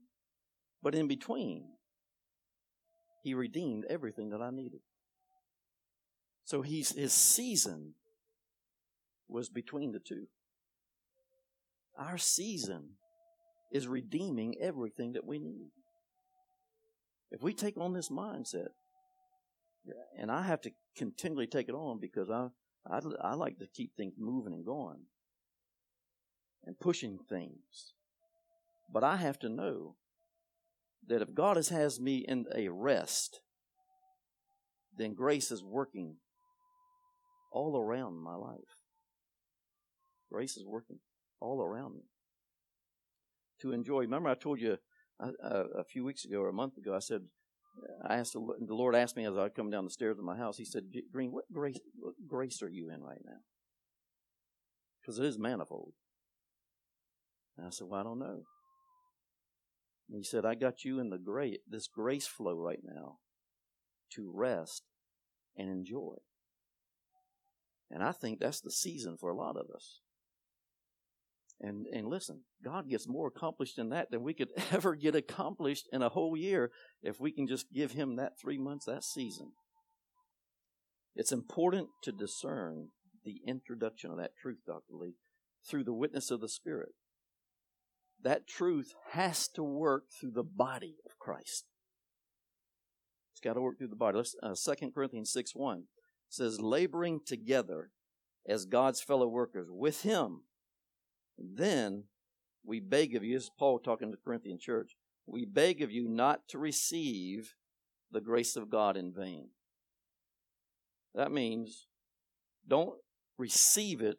[0.81, 1.65] But in between,
[3.23, 4.79] he redeemed everything that I needed.
[6.45, 7.93] So he's, his season
[9.27, 10.27] was between the two.
[11.97, 12.91] Our season
[13.71, 15.71] is redeeming everything that we need.
[17.31, 18.69] If we take on this mindset,
[20.17, 22.47] and I have to continually take it on because I,
[22.89, 24.99] I, I like to keep things moving and going
[26.65, 27.93] and pushing things.
[28.91, 29.95] But I have to know
[31.07, 33.41] that if God has, me in a rest,
[34.97, 36.15] then grace is working
[37.51, 38.83] all around my life.
[40.31, 40.99] Grace is working
[41.39, 42.03] all around me.
[43.61, 44.01] To enjoy.
[44.01, 44.77] Remember, I told you
[45.19, 47.21] a, a, a few weeks ago or a month ago, I said,
[48.07, 50.37] I asked the, the Lord asked me as I come down the stairs of my
[50.37, 50.57] house.
[50.57, 53.39] He said, "Gene, what grace, what grace are you in right now?
[55.01, 55.93] Because it is manifold."
[57.57, 58.43] And I said, "Well, I don't know."
[60.09, 63.19] And he said, "I got you in the great this grace flow right now
[64.11, 64.83] to rest
[65.55, 66.15] and enjoy."
[67.89, 70.01] And I think that's the season for a lot of us.
[71.59, 75.87] And, and listen, God gets more accomplished in that than we could ever get accomplished
[75.91, 79.53] in a whole year if we can just give Him that three months, that season.
[81.15, 82.89] It's important to discern
[83.25, 84.93] the introduction of that truth, Dr.
[84.93, 85.15] Lee,
[85.67, 86.89] through the witness of the Spirit.
[88.23, 91.65] That truth has to work through the body of Christ.
[93.33, 94.17] It's got to work through the body.
[94.17, 95.83] Let's, uh, 2 Corinthians 6 1
[96.29, 97.91] says, laboring together
[98.47, 100.41] as God's fellow workers with Him
[101.37, 102.05] then
[102.65, 105.91] we beg of you, this is Paul talking to the Corinthian church, we beg of
[105.91, 107.53] you not to receive
[108.11, 109.49] the grace of God in vain.
[111.13, 111.87] That means
[112.67, 112.95] don't
[113.37, 114.17] receive it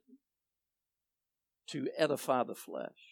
[1.68, 3.07] to edify the flesh.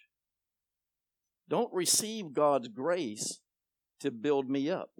[1.48, 3.40] Don't receive God's grace
[4.00, 4.90] to build me up.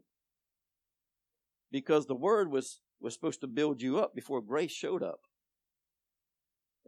[1.72, 5.20] Because the word was, was supposed to build you up before grace showed up.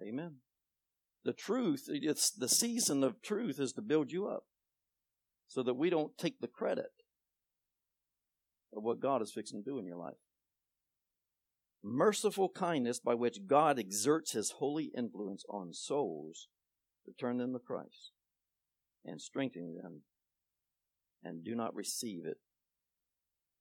[0.01, 0.37] Amen.
[1.25, 4.44] The truth, it's the season of truth is to build you up
[5.49, 6.92] so that we don't take the credit
[8.75, 10.14] of what God is fixing to do in your life.
[11.83, 16.47] Merciful kindness by which God exerts his holy influence on souls
[17.05, 18.12] to turn them to Christ
[19.05, 20.03] and strengthen them
[21.23, 22.39] and do not receive it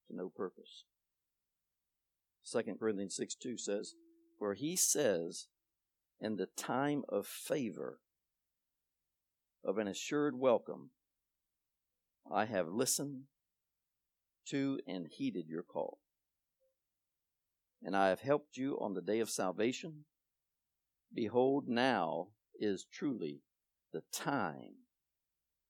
[0.07, 0.85] to no purpose.
[2.51, 3.93] 2 Corinthians 6 2 says,
[4.39, 5.47] For he says,
[6.19, 7.99] in the time of favor,
[9.63, 10.91] of an assured welcome,
[12.31, 13.23] I have listened
[14.49, 15.99] to and heeded your call.
[17.83, 20.05] And I have helped you on the day of salvation.
[21.13, 23.41] Behold, now is truly
[23.93, 24.86] the time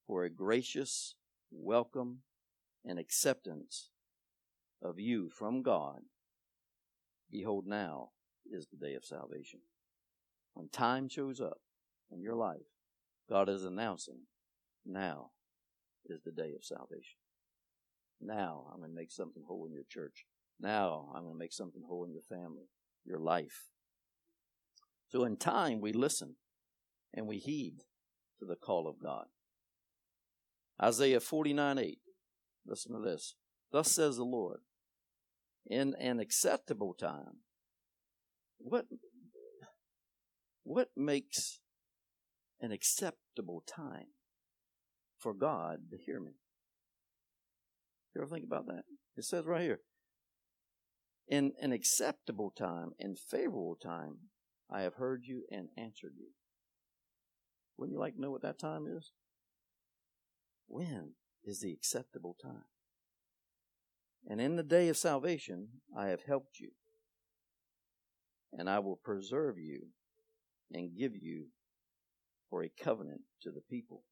[0.08, 1.16] for a gracious
[1.52, 2.20] welcome
[2.86, 3.90] and acceptance
[4.82, 6.00] of you from God.
[7.30, 8.12] Behold, now
[8.50, 9.60] is the day of salvation.
[10.54, 11.60] When time shows up
[12.10, 12.72] in your life,
[13.30, 14.22] God is announcing,
[14.86, 15.32] now
[16.06, 17.20] is the day of salvation.
[18.22, 20.26] Now I'm going to make something whole in your church.
[20.60, 22.70] Now I'm going to make something whole in your family,
[23.06, 23.66] your life.
[25.10, 26.36] So in time, we listen
[27.14, 27.84] and we heed
[28.40, 29.26] to the call of God.
[30.82, 32.00] Isaiah 49 8.
[32.66, 33.36] Listen to this.
[33.72, 34.60] Thus says the Lord,
[35.66, 37.42] in an acceptable time.
[38.60, 38.86] What
[40.64, 41.60] what makes
[42.60, 44.08] an acceptable time
[45.18, 46.34] for God to hear me?
[48.14, 48.84] You ever think about that?
[49.16, 49.80] It says right here,
[51.28, 54.18] in an acceptable time and favorable time,
[54.70, 56.30] I have heard you and answered you.
[57.78, 59.12] Wouldn't you like to know what that time is?
[60.68, 62.66] When is the acceptable time?
[64.30, 66.72] And in the day of salvation, I have helped you,
[68.52, 69.88] and I will preserve you
[70.72, 71.46] and give you
[72.50, 74.04] for a covenant to the people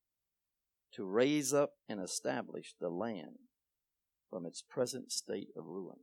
[0.94, 3.40] to raise up and establish the land
[4.30, 5.98] from its present state of ruin.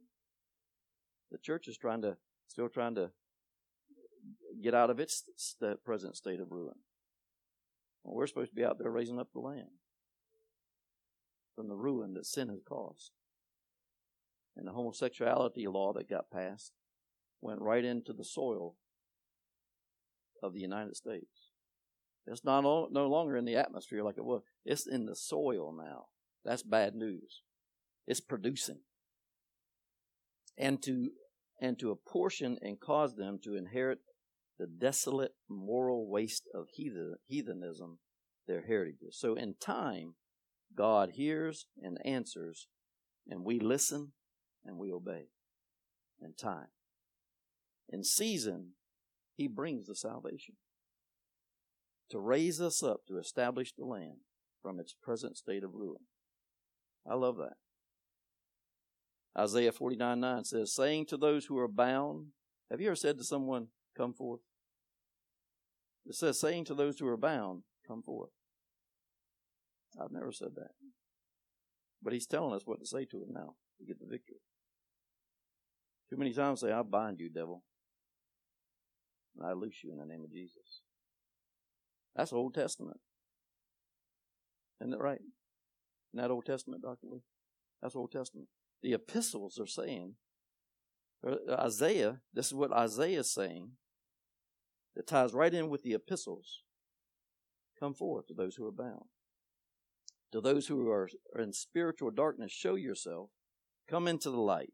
[1.31, 3.11] The church is trying to, still trying to
[4.63, 5.25] get out of its
[5.85, 6.77] present state of ruin.
[8.05, 9.69] Well, we're supposed to be out there raising up the land
[11.55, 13.11] from the ruin that sin has caused.
[14.57, 16.73] And the homosexuality law that got passed
[17.41, 18.77] went right into the soil
[20.43, 21.51] of the United States.
[22.27, 24.43] It's not no longer in the atmosphere like it was.
[24.65, 26.07] It's in the soil now.
[26.45, 27.43] That's bad news.
[28.07, 28.81] It's producing.
[30.59, 31.11] And to
[31.61, 34.01] and to apportion and cause them to inherit
[34.59, 36.67] the desolate moral waste of
[37.29, 37.99] heathenism,
[38.47, 39.17] their heritages.
[39.19, 40.15] So in time,
[40.77, 42.67] God hears and answers,
[43.29, 44.13] and we listen
[44.65, 45.27] and we obey.
[46.21, 46.69] In time.
[47.89, 48.75] In season,
[49.37, 50.55] he brings the salvation.
[52.11, 54.19] to raise us up to establish the land
[54.61, 56.03] from its present state of ruin.
[57.11, 57.55] I love that.
[59.37, 62.27] Isaiah 49 9 says, saying to those who are bound,
[62.71, 64.41] have you ever said to someone, come forth?
[66.07, 68.31] It says, saying to those who are bound, come forth.
[70.01, 70.71] I've never said that.
[72.03, 74.41] But he's telling us what to say to him now to get the victory.
[76.11, 77.63] Too many times say, I bind you, devil.
[79.37, 80.83] And I loose you in the name of Jesus.
[82.15, 83.01] That's Old Testament.
[84.81, 85.21] Isn't that right?
[86.13, 87.07] Isn't that Old Testament, Dr.
[87.11, 87.23] Lee?
[87.81, 88.49] That's Old Testament.
[88.83, 90.17] The epistles are saying,
[91.27, 93.71] uh, Isaiah, this is what Isaiah is saying,
[94.97, 96.63] that ties right in with the epistles.
[97.79, 99.07] Come forth to those who are bound.
[100.33, 101.09] To those who are
[101.39, 103.31] in spiritual darkness, show yourself.
[103.89, 104.73] Come into the light.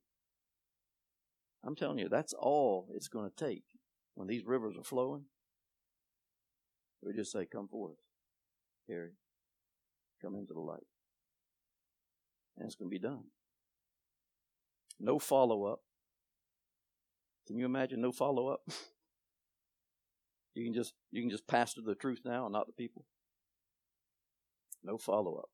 [1.64, 3.64] I'm telling you, that's all it's going to take
[4.14, 5.24] when these rivers are flowing.
[7.02, 7.96] We just say, Come forth,
[8.88, 9.12] Harry.
[10.22, 10.86] Come into the light.
[12.56, 13.24] And it's going to be done.
[15.00, 15.80] No follow up.
[17.46, 18.60] Can you imagine no follow up?
[20.54, 23.04] you can just you can just pastor the truth now and not the people.
[24.82, 25.50] No follow up.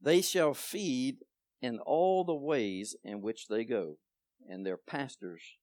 [0.00, 1.18] They shall feed
[1.62, 3.96] in all the ways in which they go,
[4.48, 5.58] and their pastors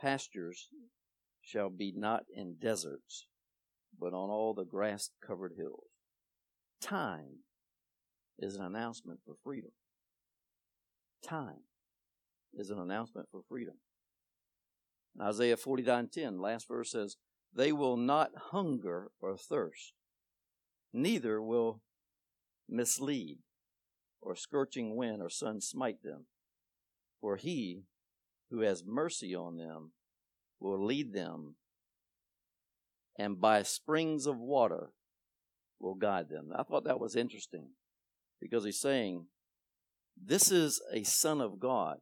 [0.00, 0.68] pastures
[1.42, 3.26] shall be not in deserts,
[3.98, 5.88] but on all the grass covered hills.
[6.80, 7.40] Time
[8.38, 9.72] is an announcement for freedom.
[11.22, 11.64] Time
[12.54, 13.74] is an announcement for freedom.
[15.20, 17.16] Isaiah 49:10, last verse says,
[17.52, 19.94] "They will not hunger or thirst,
[20.92, 21.80] neither will
[22.68, 23.38] mislead
[24.20, 26.26] or scorching wind or sun smite them,
[27.20, 27.84] for he
[28.50, 29.92] who has mercy on them
[30.58, 31.54] will lead them,
[33.18, 34.90] and by springs of water
[35.78, 36.50] will guide them.
[36.56, 37.70] I thought that was interesting
[38.40, 39.26] because he's saying,
[40.22, 41.98] This is a son of God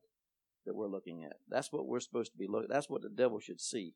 [0.66, 1.36] that we're looking at.
[1.48, 3.94] That's what we're supposed to be looking That's what the devil should see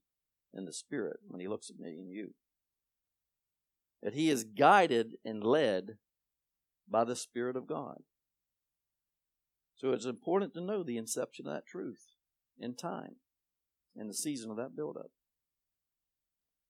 [0.54, 2.34] in the spirit when he looks at me and you.
[4.02, 5.98] That he is guided and led
[6.88, 7.98] by the Spirit of God.
[9.76, 12.14] So it's important to know the inception of that truth
[12.58, 13.16] in time
[13.96, 15.10] and the season of that buildup.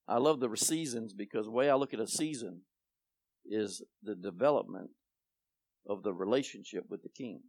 [0.07, 2.61] I love the seasons because the way I look at a season
[3.45, 4.89] is the development
[5.87, 7.41] of the relationship with the king.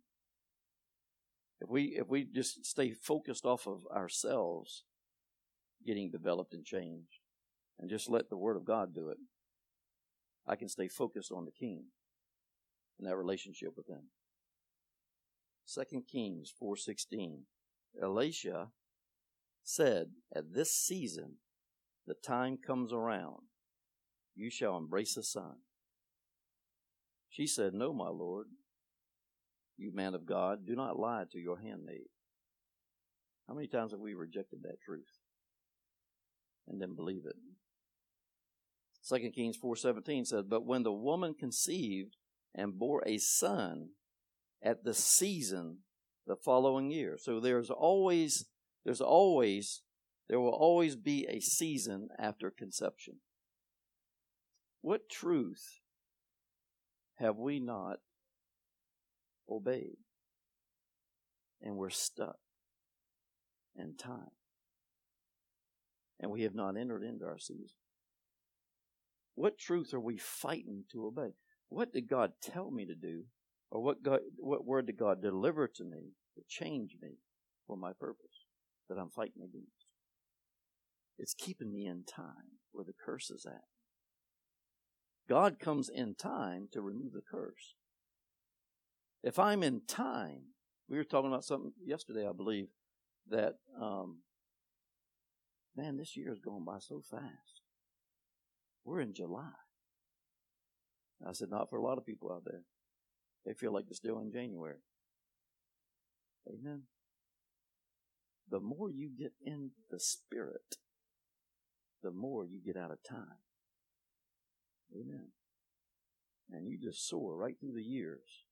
[1.61, 4.85] If we if we just stay focused off of ourselves
[5.87, 7.21] getting developed and changed
[7.79, 9.19] and just let the word of God do it,
[10.47, 11.85] I can stay focused on the king
[12.99, 14.11] and that relationship with him.
[15.65, 17.47] Second Kings 4:16
[18.01, 18.69] Elisha
[19.63, 21.37] said, At this season,
[22.07, 23.43] the time comes around,
[24.35, 25.57] you shall embrace a son.
[27.31, 28.47] She said, No, my Lord,
[29.77, 32.09] you man of God, do not lie to your handmaid.
[33.49, 35.19] How many times have we rejected that truth
[36.69, 37.37] and then believe it?
[39.05, 42.17] Second Kings 4:17 says, "But when the woman conceived
[42.55, 43.95] and bore a son
[44.63, 45.85] at the season
[46.27, 48.47] the following year." So there's always
[48.83, 49.83] there's always,
[50.29, 53.21] there will always be a season after conception.
[54.81, 55.81] What truth
[57.17, 58.01] have we not
[59.49, 59.99] obeyed?
[61.61, 62.39] And we're stuck
[63.75, 64.33] in time.
[66.21, 67.77] And we have not entered into our season.
[69.35, 71.35] What truth are we fighting to obey?
[71.69, 73.25] What did God tell me to do?
[73.71, 77.19] Or what God, what word did God deliver to me to change me
[77.67, 78.45] for my purpose?
[78.89, 79.87] that I'm fighting against.
[81.19, 83.63] It's keeping me in time where the curse is at.
[85.29, 87.75] God comes in time to remove the curse.
[89.23, 90.43] If I'm in time,
[90.89, 92.67] we were talking about something yesterday, I believe,
[93.31, 94.19] that, um,
[95.75, 97.63] man, this year is going by so fast.
[98.85, 99.53] We're in July.
[101.27, 102.63] I said, not for a lot of people out there.
[103.47, 104.79] They feel like they're still in January.
[106.49, 106.83] Amen
[108.51, 110.77] the more you get in the spirit,
[112.03, 113.39] the more you get out of time.
[114.95, 115.29] Amen.
[116.51, 118.45] And you just soar right through the years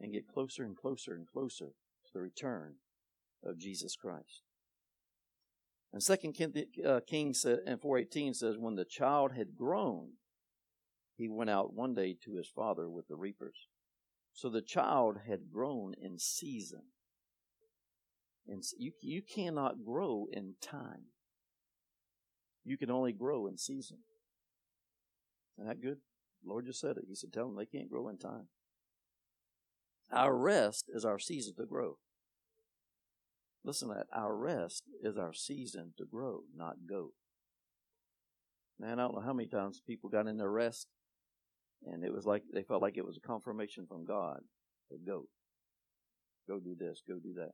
[0.00, 1.66] and get closer and closer and closer
[2.06, 2.74] to the return
[3.44, 4.42] of Jesus Christ.
[5.92, 6.36] And Second
[6.86, 10.10] uh, Kings and 418 says, when the child had grown,
[11.16, 13.68] he went out one day to his father with the reapers.
[14.32, 16.82] So the child had grown in season.
[18.46, 21.06] And you, you cannot grow in time.
[22.64, 23.98] You can only grow in season.
[25.58, 25.98] Isn't that good?
[26.42, 27.04] The Lord just said it.
[27.08, 28.48] He said, tell them they can't grow in time.
[30.12, 31.98] Our rest is our season to grow.
[33.68, 34.06] Listen to that.
[34.18, 37.10] Our rest is our season to grow, not go.
[38.80, 40.86] Man, I don't know how many times people got in their rest
[41.84, 44.40] and it was like they felt like it was a confirmation from God
[44.90, 45.26] to go.
[46.48, 47.50] Go do this, go do that.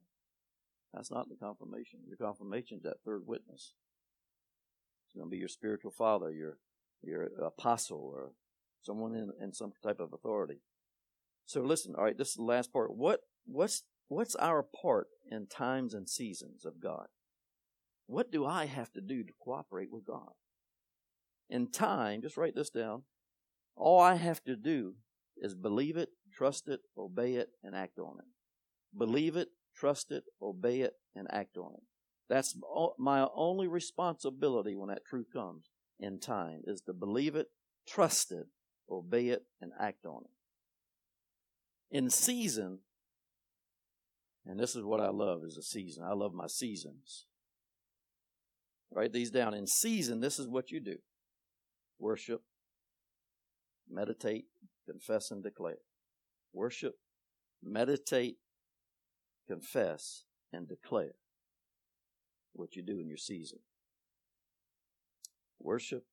[0.93, 1.99] That's not the confirmation.
[2.07, 3.73] Your confirmation is that third witness.
[5.09, 6.59] It's going to be your spiritual father, your
[7.03, 8.31] your apostle, or
[8.83, 10.61] someone in, in some type of authority.
[11.45, 12.95] So listen, all right, this is the last part.
[12.95, 17.07] What what's what's our part in times and seasons of God?
[18.07, 20.33] What do I have to do to cooperate with God?
[21.49, 23.03] In time, just write this down.
[23.77, 24.95] All I have to do
[25.37, 28.27] is believe it, trust it, obey it, and act on it.
[28.97, 31.83] Believe it, trust it, obey it, and act on it.
[32.29, 32.57] That's
[32.99, 37.49] my only responsibility when that truth comes in time is to believe it,
[37.87, 38.47] trust it,
[38.91, 41.97] obey it, and act on it.
[41.97, 42.81] In season,
[44.47, 46.05] and this is what I love is a season.
[46.05, 47.27] I love my seasons.
[48.93, 49.55] Write these down.
[49.55, 50.97] In season, this is what you do.
[51.99, 52.43] Worship,
[53.91, 54.45] meditate,
[54.87, 55.79] confess, and declare.
[56.53, 56.95] Worship,
[57.63, 58.37] meditate,
[59.49, 61.15] confess, and declare
[62.53, 63.59] what you do in your season.
[65.59, 66.05] Worship,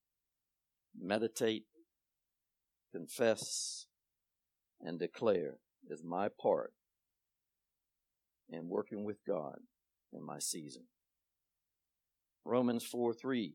[0.98, 1.66] meditate,
[2.92, 3.86] confess,
[4.80, 5.58] and declare
[5.88, 6.72] is my part
[8.54, 9.56] in working with God
[10.12, 10.84] in my season.
[12.44, 13.54] Romans 4 3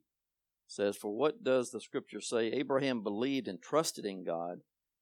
[0.67, 2.47] says, For what does the scripture say?
[2.47, 4.59] Abraham believed and trusted in God,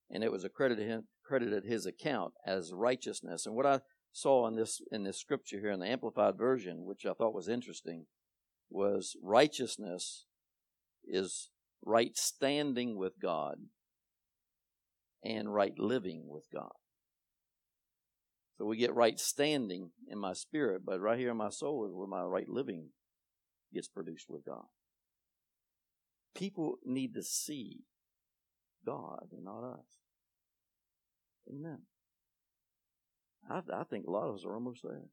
[0.09, 3.45] and it was accredited him, credited his account as righteousness.
[3.45, 3.81] And what I
[4.11, 7.49] saw in this in this scripture here in the amplified version, which I thought was
[7.49, 8.05] interesting,
[8.69, 10.25] was righteousness
[11.07, 11.49] is
[11.83, 13.57] right standing with God
[15.23, 16.71] and right living with God.
[18.57, 21.93] So we get right standing in my spirit, but right here in my soul is
[21.93, 22.89] where my right living
[23.73, 24.65] gets produced with God.
[26.33, 27.81] People need to see
[28.85, 29.85] God and not us.
[31.49, 31.79] Amen.
[33.49, 35.03] I, I think a lot of us are almost there.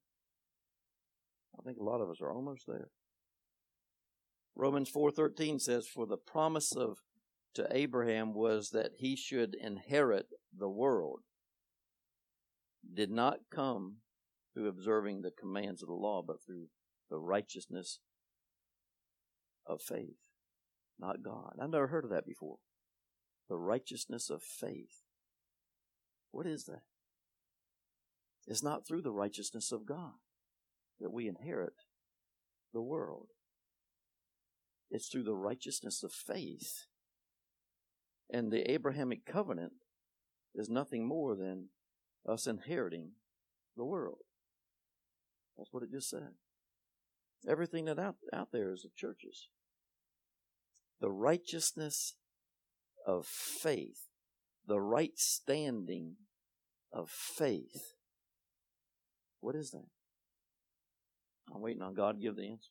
[1.58, 2.88] I think a lot of us are almost there.
[4.54, 6.98] Romans 4:13 says for the promise of
[7.54, 10.26] to Abraham was that he should inherit
[10.56, 11.20] the world
[12.94, 13.96] did not come
[14.52, 16.66] through observing the commands of the law but through
[17.10, 18.00] the righteousness
[19.66, 20.32] of faith
[21.02, 21.56] not God.
[21.60, 22.58] I've never heard of that before.
[23.50, 25.02] The righteousness of faith.
[26.30, 26.82] What is that?
[28.46, 30.14] It's not through the righteousness of God
[31.00, 31.74] that we inherit
[32.72, 33.28] the world.
[34.90, 36.86] It's through the righteousness of faith.
[38.32, 39.72] And the Abrahamic covenant
[40.54, 41.68] is nothing more than
[42.28, 43.12] us inheriting
[43.76, 44.18] the world.
[45.56, 46.30] That's what it just said.
[47.48, 49.48] Everything that out, out there is the churches
[51.00, 52.14] the righteousness
[53.04, 54.06] of faith,
[54.68, 56.14] the right standing
[56.92, 57.94] of faith.
[59.40, 59.88] What is that?
[61.52, 62.70] I'm waiting on God to give the answer.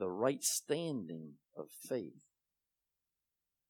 [0.00, 2.24] The right standing of faith.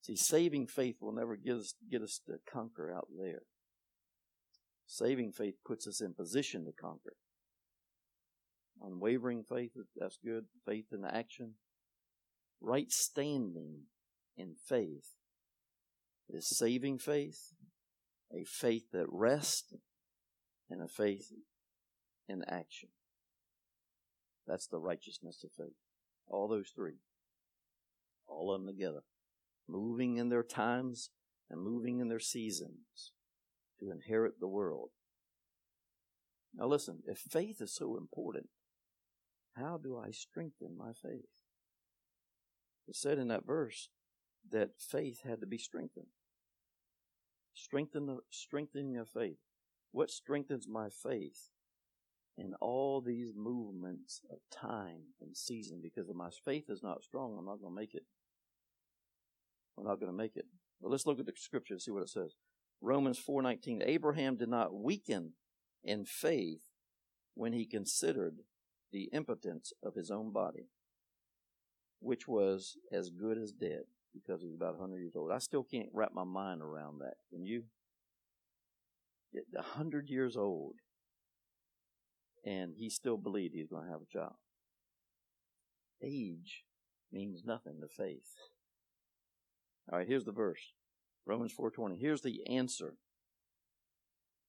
[0.00, 3.42] See, saving faith will never get us, get us to conquer out there.
[4.94, 7.14] Saving faith puts us in position to conquer.
[8.80, 10.44] Unwavering faith, that's good.
[10.64, 11.54] Faith in action
[12.60, 13.86] right standing
[14.36, 15.16] in faith
[16.30, 17.54] is saving faith,
[18.32, 19.74] a faith that rests,
[20.70, 21.32] and a faith
[22.28, 22.90] in action.
[24.46, 25.74] That's the righteousness of faith.
[26.28, 27.00] All those three.
[28.28, 29.02] All of them together.
[29.68, 31.10] Moving in their times
[31.50, 33.10] and moving in their seasons
[33.80, 34.90] to inherit the world.
[36.54, 38.48] Now listen, if faith is so important,
[39.56, 41.28] how do I strengthen my faith?
[42.86, 43.88] It said in that verse
[44.50, 46.08] that faith had to be strengthened.
[47.54, 49.38] Strengthen the strengthening of faith.
[49.92, 51.50] What strengthens my faith
[52.36, 55.80] in all these movements of time and season?
[55.82, 58.04] Because if my faith is not strong, I'm not going to make it.
[59.76, 60.46] We're not going to make it.
[60.80, 62.34] Well, let's look at the scripture and see what it says.
[62.80, 65.32] Romans 4:19 Abraham did not weaken
[65.82, 66.62] in faith
[67.34, 68.40] when he considered
[68.92, 70.68] the impotence of his own body
[72.04, 75.32] which was as good as dead because he was about 100 years old.
[75.32, 77.14] I still can't wrap my mind around that.
[77.30, 77.64] Can you?
[79.34, 80.74] At 100 years old,
[82.44, 84.34] and he still believed he was going to have a child.
[86.02, 86.64] Age
[87.10, 88.36] means nothing to faith.
[89.90, 90.72] All right, here's the verse.
[91.26, 91.96] Romans 4:20.
[91.96, 92.96] Here's the answer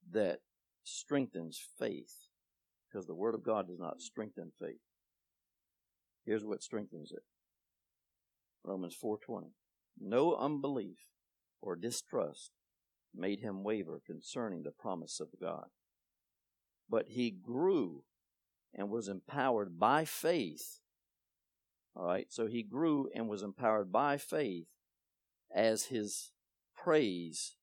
[0.09, 0.41] that
[0.83, 2.27] strengthens faith
[2.87, 4.81] because the word of God does not strengthen faith.
[6.25, 7.23] Here's what strengthens it.
[8.63, 9.53] Romans 4:20.
[9.97, 11.09] No unbelief
[11.61, 12.51] or distrust
[13.13, 15.69] made him waver concerning the promise of God.
[16.89, 18.03] But he grew
[18.73, 20.81] and was empowered by faith.
[21.95, 24.67] All right, so he grew and was empowered by faith
[25.49, 26.33] as his
[26.85, 27.55] praise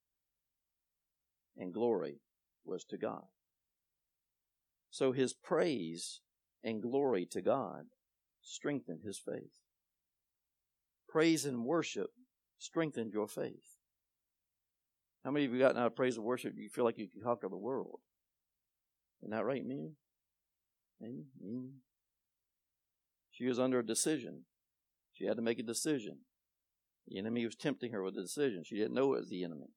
[1.56, 2.16] and glory
[2.64, 3.22] was to God.
[4.90, 6.20] So his praise
[6.64, 7.84] and glory to God
[8.42, 9.60] strengthened his faith.
[11.08, 12.10] Praise and worship
[12.58, 13.78] strengthened your faith.
[15.24, 16.54] How many of you gotten out of praise and worship?
[16.56, 18.00] You feel like you can conquer the world.
[19.22, 19.62] Isn't that right?
[19.64, 19.92] Amy?
[21.00, 21.70] Me?
[23.30, 24.42] She was under a decision.
[25.12, 26.18] She had to make a decision.
[27.09, 28.62] The enemy was tempting her with a decision.
[28.64, 29.70] She didn't know it was the enemy.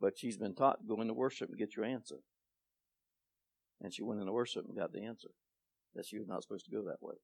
[0.00, 2.16] But she's been taught to go into worship and get your answer.
[3.80, 5.28] And she went into worship and got the answer.
[5.94, 7.16] That she was not supposed to go that way.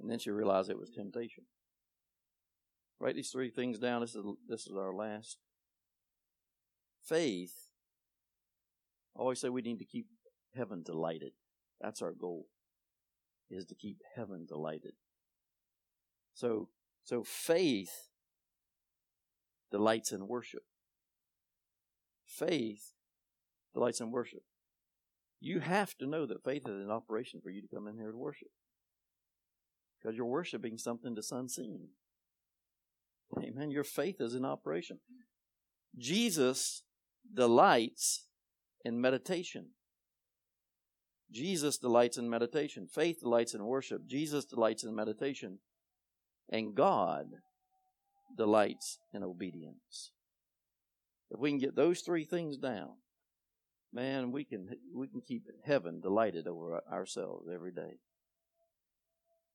[0.00, 1.44] And then she realized it was temptation.
[2.98, 4.00] Write these three things down.
[4.00, 5.38] This is this is our last.
[7.04, 7.54] Faith.
[9.16, 10.06] I always say we need to keep
[10.56, 11.32] heaven delighted.
[11.80, 12.46] That's our goal.
[13.50, 14.92] Is to keep heaven delighted.
[16.34, 16.68] So
[17.04, 18.08] so faith
[19.70, 20.62] delights in worship.
[22.24, 22.92] Faith
[23.74, 24.42] delights in worship.
[25.40, 28.12] You have to know that faith is in operation for you to come in here
[28.12, 28.48] to worship.
[30.00, 31.88] Because you're worshiping something that's unseen.
[33.38, 33.70] Amen.
[33.70, 34.98] Your faith is in operation.
[35.98, 36.82] Jesus
[37.34, 38.26] delights
[38.84, 39.70] in meditation.
[41.30, 42.86] Jesus delights in meditation.
[42.86, 44.06] Faith delights in worship.
[44.06, 45.58] Jesus delights in meditation.
[46.50, 47.26] And God
[48.36, 50.12] delights in obedience.
[51.30, 52.90] If we can get those three things down,
[53.92, 57.98] man, we can we can keep heaven delighted over ourselves every day.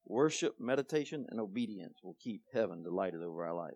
[0.05, 3.73] Worship, meditation, and obedience will keep heaven delighted over our life.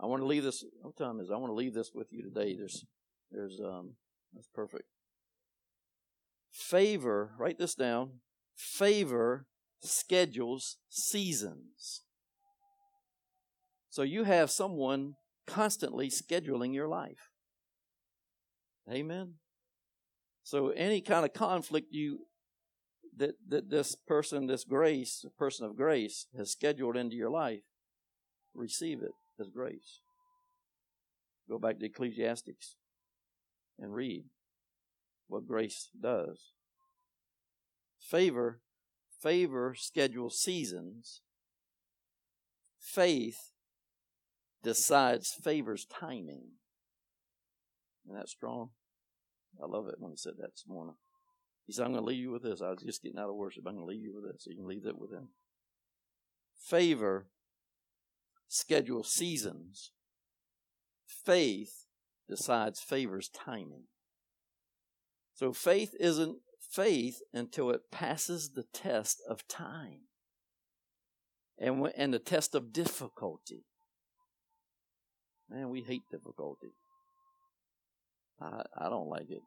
[0.00, 0.64] I want to leave this.
[0.82, 1.30] What time is?
[1.30, 2.54] I want to leave this with you today.
[2.56, 2.84] There's,
[3.32, 3.94] there's, um,
[4.32, 4.84] that's perfect.
[6.52, 7.32] Favor.
[7.38, 8.20] Write this down.
[8.54, 9.46] Favor
[9.90, 12.02] schedules seasons.
[13.90, 15.14] So you have someone
[15.46, 17.30] constantly scheduling your life.
[18.90, 19.34] Amen.
[20.42, 22.26] So any kind of conflict you
[23.16, 27.62] that, that this person, this grace, person of grace, has scheduled into your life,
[28.54, 30.00] receive it as grace.
[31.48, 32.76] Go back to Ecclesiastics
[33.78, 34.24] and read
[35.28, 36.52] what grace does.
[38.00, 38.60] Favor,
[39.26, 41.20] favor schedules seasons.
[42.78, 43.50] Faith
[44.62, 46.52] decides favor's timing.
[48.04, 48.70] Isn't that strong?
[49.60, 50.94] I love it when he said that this morning.
[51.66, 52.62] He said, I'm going to leave you with this.
[52.62, 53.64] I was just getting out of worship.
[53.66, 54.44] I'm going to leave you with this.
[54.44, 55.30] So you can leave that with him.
[56.56, 57.26] Favor
[58.46, 59.90] schedule seasons.
[61.04, 61.86] Faith
[62.28, 63.84] decides favor's timing.
[65.34, 66.38] So faith isn't
[66.70, 70.02] faith until it passes the test of time
[71.58, 73.64] and, and the test of difficulty.
[75.48, 76.72] Man, we hate difficulty.
[78.40, 79.42] I, I don't like it.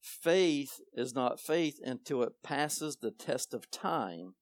[0.00, 4.34] Faith is not faith until it passes the test of time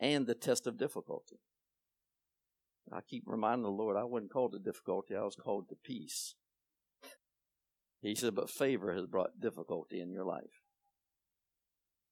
[0.00, 1.38] and the test of difficulty.
[2.92, 6.34] I keep reminding the Lord I wasn't called to difficulty, I was called to peace.
[8.02, 10.62] He said, but favor has brought difficulty in your life.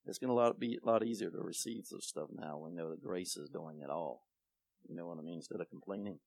[0.05, 3.03] It's going to be a lot easier to receive this stuff now when know that
[3.03, 4.23] grace is doing it all.
[4.89, 5.37] You know what I mean?
[5.37, 6.19] Instead of complaining.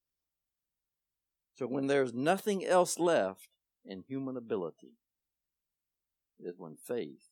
[1.55, 3.49] So when there's nothing else left
[3.86, 4.93] in human ability,
[6.43, 7.30] is when faith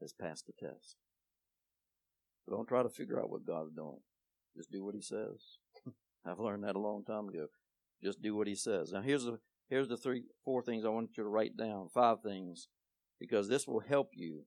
[0.00, 0.96] has passed the test.
[2.44, 4.00] So don't try to figure out what God's doing.
[4.56, 5.58] Just do what He says.
[6.26, 7.46] I've learned that a long time ago.
[8.02, 8.92] Just do what He says.
[8.92, 9.38] Now here's the
[9.68, 11.88] here's the three four things I want you to write down.
[11.92, 12.68] Five things,
[13.20, 14.44] because this will help you.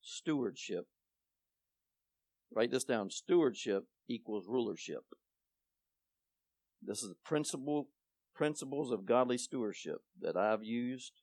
[0.00, 0.86] Stewardship.
[2.54, 3.10] Write this down.
[3.10, 5.04] Stewardship equals rulership.
[6.82, 7.88] This is the principle
[8.34, 11.20] principles of godly stewardship that I've used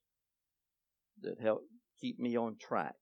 [1.21, 1.63] that help
[1.99, 2.95] keep me on track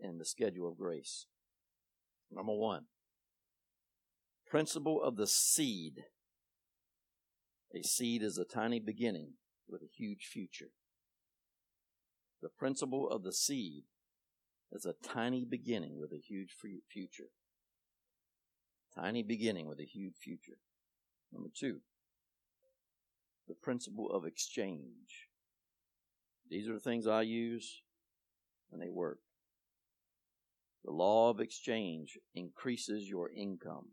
[0.00, 1.26] in the schedule of grace.
[2.32, 2.86] Number one,
[4.48, 6.04] principle of the seed.
[7.74, 9.32] A seed is a tiny beginning
[9.68, 10.70] with a huge future.
[12.40, 13.84] The principle of the seed
[14.70, 16.54] is a tiny beginning with a huge
[16.88, 17.30] future.
[18.94, 20.58] Tiny beginning with a huge future.
[21.32, 21.80] Number two,
[23.48, 25.28] the principle of exchange.
[26.48, 27.82] These are the things I use
[28.70, 29.18] and they work.
[30.84, 33.88] The law of exchange increases your income.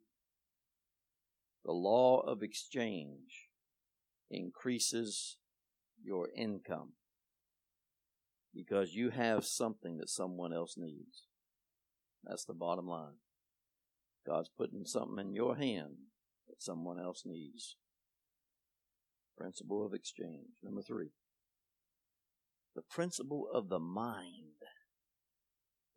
[1.65, 3.49] The law of exchange
[4.31, 5.37] increases
[6.03, 6.93] your income
[8.53, 11.27] because you have something that someone else needs.
[12.23, 13.15] That's the bottom line.
[14.25, 15.95] God's putting something in your hand
[16.47, 17.75] that someone else needs.
[19.37, 20.49] Principle of exchange.
[20.63, 21.09] Number three,
[22.75, 24.35] the principle of the mind.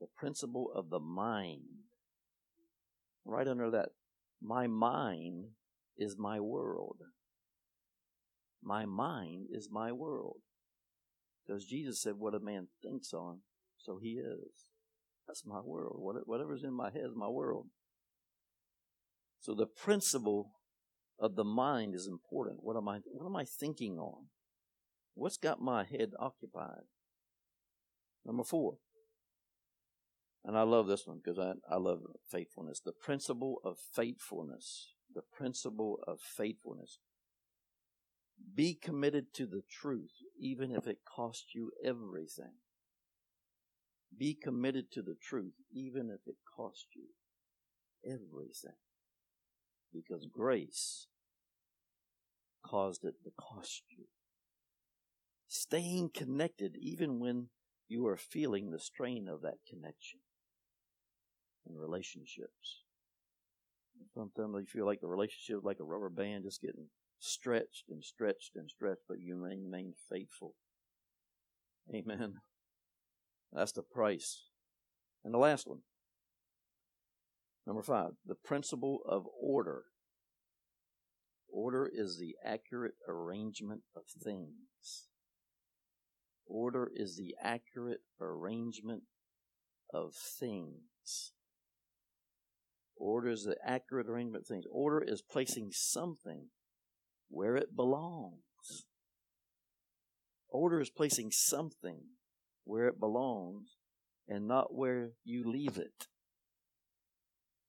[0.01, 1.62] The principle of the mind.
[3.24, 3.91] Right under that,
[4.43, 5.47] my mind
[5.97, 6.99] is my world.
[8.65, 10.37] My mind is my world.
[11.47, 13.41] Because Jesus said, What a man thinks on,
[13.77, 14.67] so he is.
[15.27, 15.97] That's my world.
[15.99, 17.67] Whatever's in my head is my world.
[19.41, 20.53] So the principle
[21.19, 22.59] of the mind is important.
[22.62, 24.27] What am I what am I thinking on?
[25.15, 26.85] What's got my head occupied?
[28.25, 28.79] Number four.
[30.45, 32.01] And I love this one because I, I love
[32.31, 32.81] faithfulness.
[32.85, 34.95] The principle of faithfulness.
[35.15, 36.99] The principle of faithfulness.
[38.55, 42.55] Be committed to the truth, even if it costs you everything.
[44.16, 47.09] Be committed to the truth, even if it costs you
[48.05, 48.78] everything.
[49.93, 51.09] Because grace
[52.64, 54.05] caused it to cost you.
[55.49, 57.49] Staying connected, even when
[57.89, 60.20] you are feeling the strain of that connection
[61.68, 62.82] in relationships.
[64.14, 66.87] Sometimes you feel like the relationship is like a rubber band just getting
[67.25, 70.55] stretched and stretched and stretched, but you remain faithful.
[71.93, 72.35] Amen.
[73.53, 74.45] That's the price.
[75.25, 75.81] And the last one.
[77.66, 79.85] Number five, the principle of order.
[81.49, 85.09] Order is the accurate arrangement of things.
[86.47, 89.05] Order is the accurate arrangement
[89.93, 91.33] of things.
[92.97, 94.64] Order is the accurate arrangement of things.
[94.70, 96.49] Order is placing something
[97.29, 98.85] where it belongs.
[100.49, 102.01] Order is placing something
[102.64, 103.77] where it belongs
[104.29, 106.07] and not where you leave it.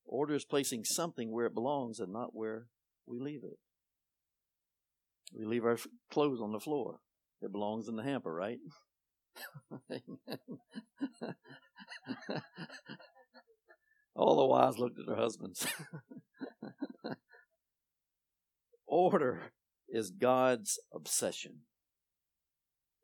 [0.05, 2.67] Order is placing something where it belongs and not where
[3.07, 3.57] we leave it.
[5.33, 5.77] We leave our
[6.11, 6.99] clothes on the floor.
[7.41, 8.59] It belongs in the hamper, right?
[14.15, 15.67] All the wives looked at their husbands.
[18.95, 19.51] Order
[19.89, 21.63] is God's obsession.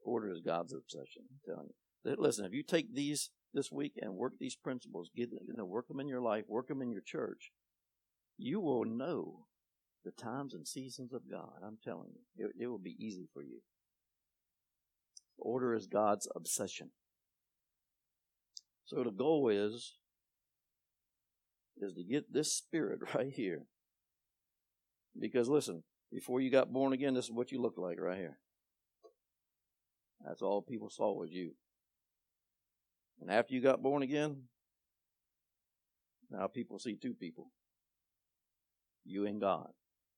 [0.01, 1.23] Order is God's obsession.
[1.29, 2.15] I'm telling you.
[2.17, 5.89] Listen, if you take these this week and work these principles, get you know, work
[5.89, 7.51] them in your life, work them in your church,
[8.37, 9.47] you will know
[10.05, 11.59] the times and seasons of God.
[11.61, 13.59] I'm telling you, it, it will be easy for you.
[15.37, 16.91] Order is God's obsession.
[18.85, 19.95] So the goal is
[21.81, 23.63] is to get this spirit right here.
[25.19, 28.37] Because listen, before you got born again, this is what you looked like right here.
[30.25, 31.51] That's all people saw was you.
[33.19, 34.43] And after you got born again,
[36.29, 37.51] now people see two people.
[39.03, 39.69] You and God.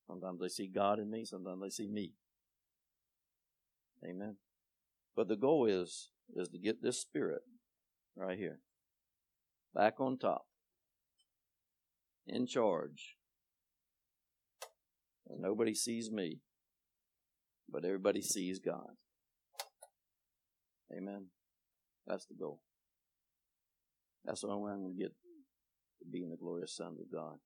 [0.06, 2.12] Sometimes they see God in me, sometimes they see me.
[4.04, 4.36] Amen.
[5.16, 7.42] But the goal is, is to get this spirit
[8.16, 8.60] right here
[9.74, 10.44] back on top
[12.26, 13.16] in charge.
[15.28, 16.40] Nobody sees me,
[17.68, 18.90] but everybody sees God.
[20.96, 21.26] Amen.
[22.06, 22.60] That's the goal.
[24.24, 25.12] That's the only way I'm going to get
[26.00, 27.38] to being the glorious Son of God.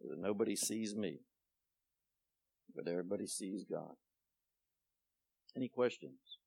[0.00, 1.20] That nobody sees me,
[2.74, 3.94] but everybody sees God.
[5.56, 6.38] Any questions?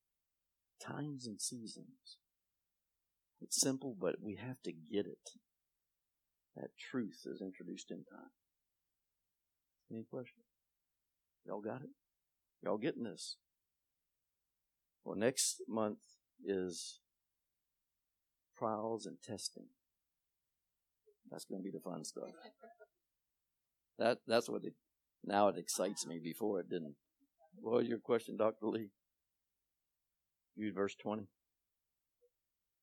[0.82, 2.18] Times and seasons.
[3.42, 5.30] It's simple, but we have to get it.
[6.56, 8.32] That truth is introduced in time.
[9.92, 10.46] Any questions?
[11.46, 11.90] Y'all got it?
[12.64, 13.38] Y'all getting this?
[15.04, 16.00] Well, next month
[16.44, 17.00] is
[18.58, 19.68] trials and testing.
[21.30, 22.32] That's going to be the fun stuff.
[23.98, 24.74] That that's what it
[25.24, 26.20] now it excites me.
[26.22, 26.96] Before it didn't.
[27.56, 28.90] What was your question, Doctor Lee?
[30.56, 31.28] Use verse twenty.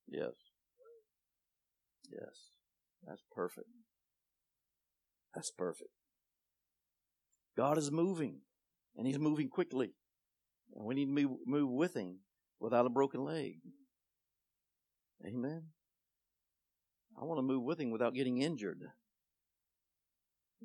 [0.09, 0.32] Yes.
[2.11, 2.50] Yes.
[3.07, 3.66] That's perfect.
[5.34, 5.90] That's perfect.
[7.57, 8.40] God is moving,
[8.96, 9.94] and He's moving quickly.
[10.74, 12.18] And we need to move, with Him
[12.61, 13.57] without a broken leg.
[15.26, 15.64] Amen.
[17.20, 18.82] I want to move with Him without getting injured.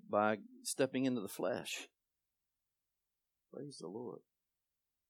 [0.09, 1.87] by stepping into the flesh.
[3.53, 4.19] Praise the Lord.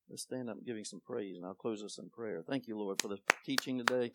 [0.10, 2.44] Let's stand up him some praise, and I'll close us in prayer.
[2.48, 4.12] Thank you, Lord, for the teaching today.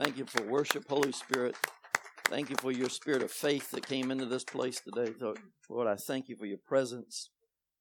[0.00, 1.56] Thank you for worship, Holy Spirit.
[2.28, 5.14] Thank you for your spirit of faith that came into this place today.
[5.70, 7.30] Lord, I thank you for your presence.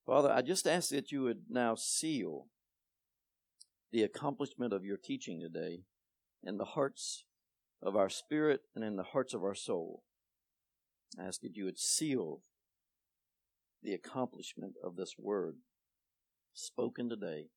[0.06, 2.48] Father, I just ask that you would now seal
[3.92, 5.82] the accomplishment of your teaching today
[6.42, 7.26] in the hearts
[7.84, 10.04] of our spirit and in the hearts of our soul.
[11.20, 12.40] I ask that you would seal
[13.84, 15.58] the accomplishment of this word
[16.54, 17.48] spoken today,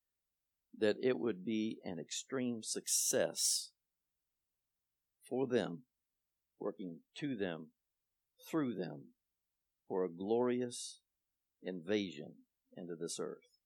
[0.77, 3.71] that it would be an extreme success
[5.23, 5.85] for them,
[6.61, 7.69] working to them,
[8.49, 9.05] through them,
[9.89, 11.01] for a glorious
[11.63, 12.33] invasion
[12.77, 13.59] into this earth.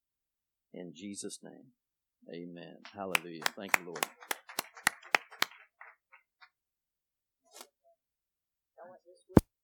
[0.72, 1.72] In Jesus' name,
[2.32, 2.76] amen.
[2.94, 3.42] Hallelujah.
[3.56, 4.06] Thank you, Lord.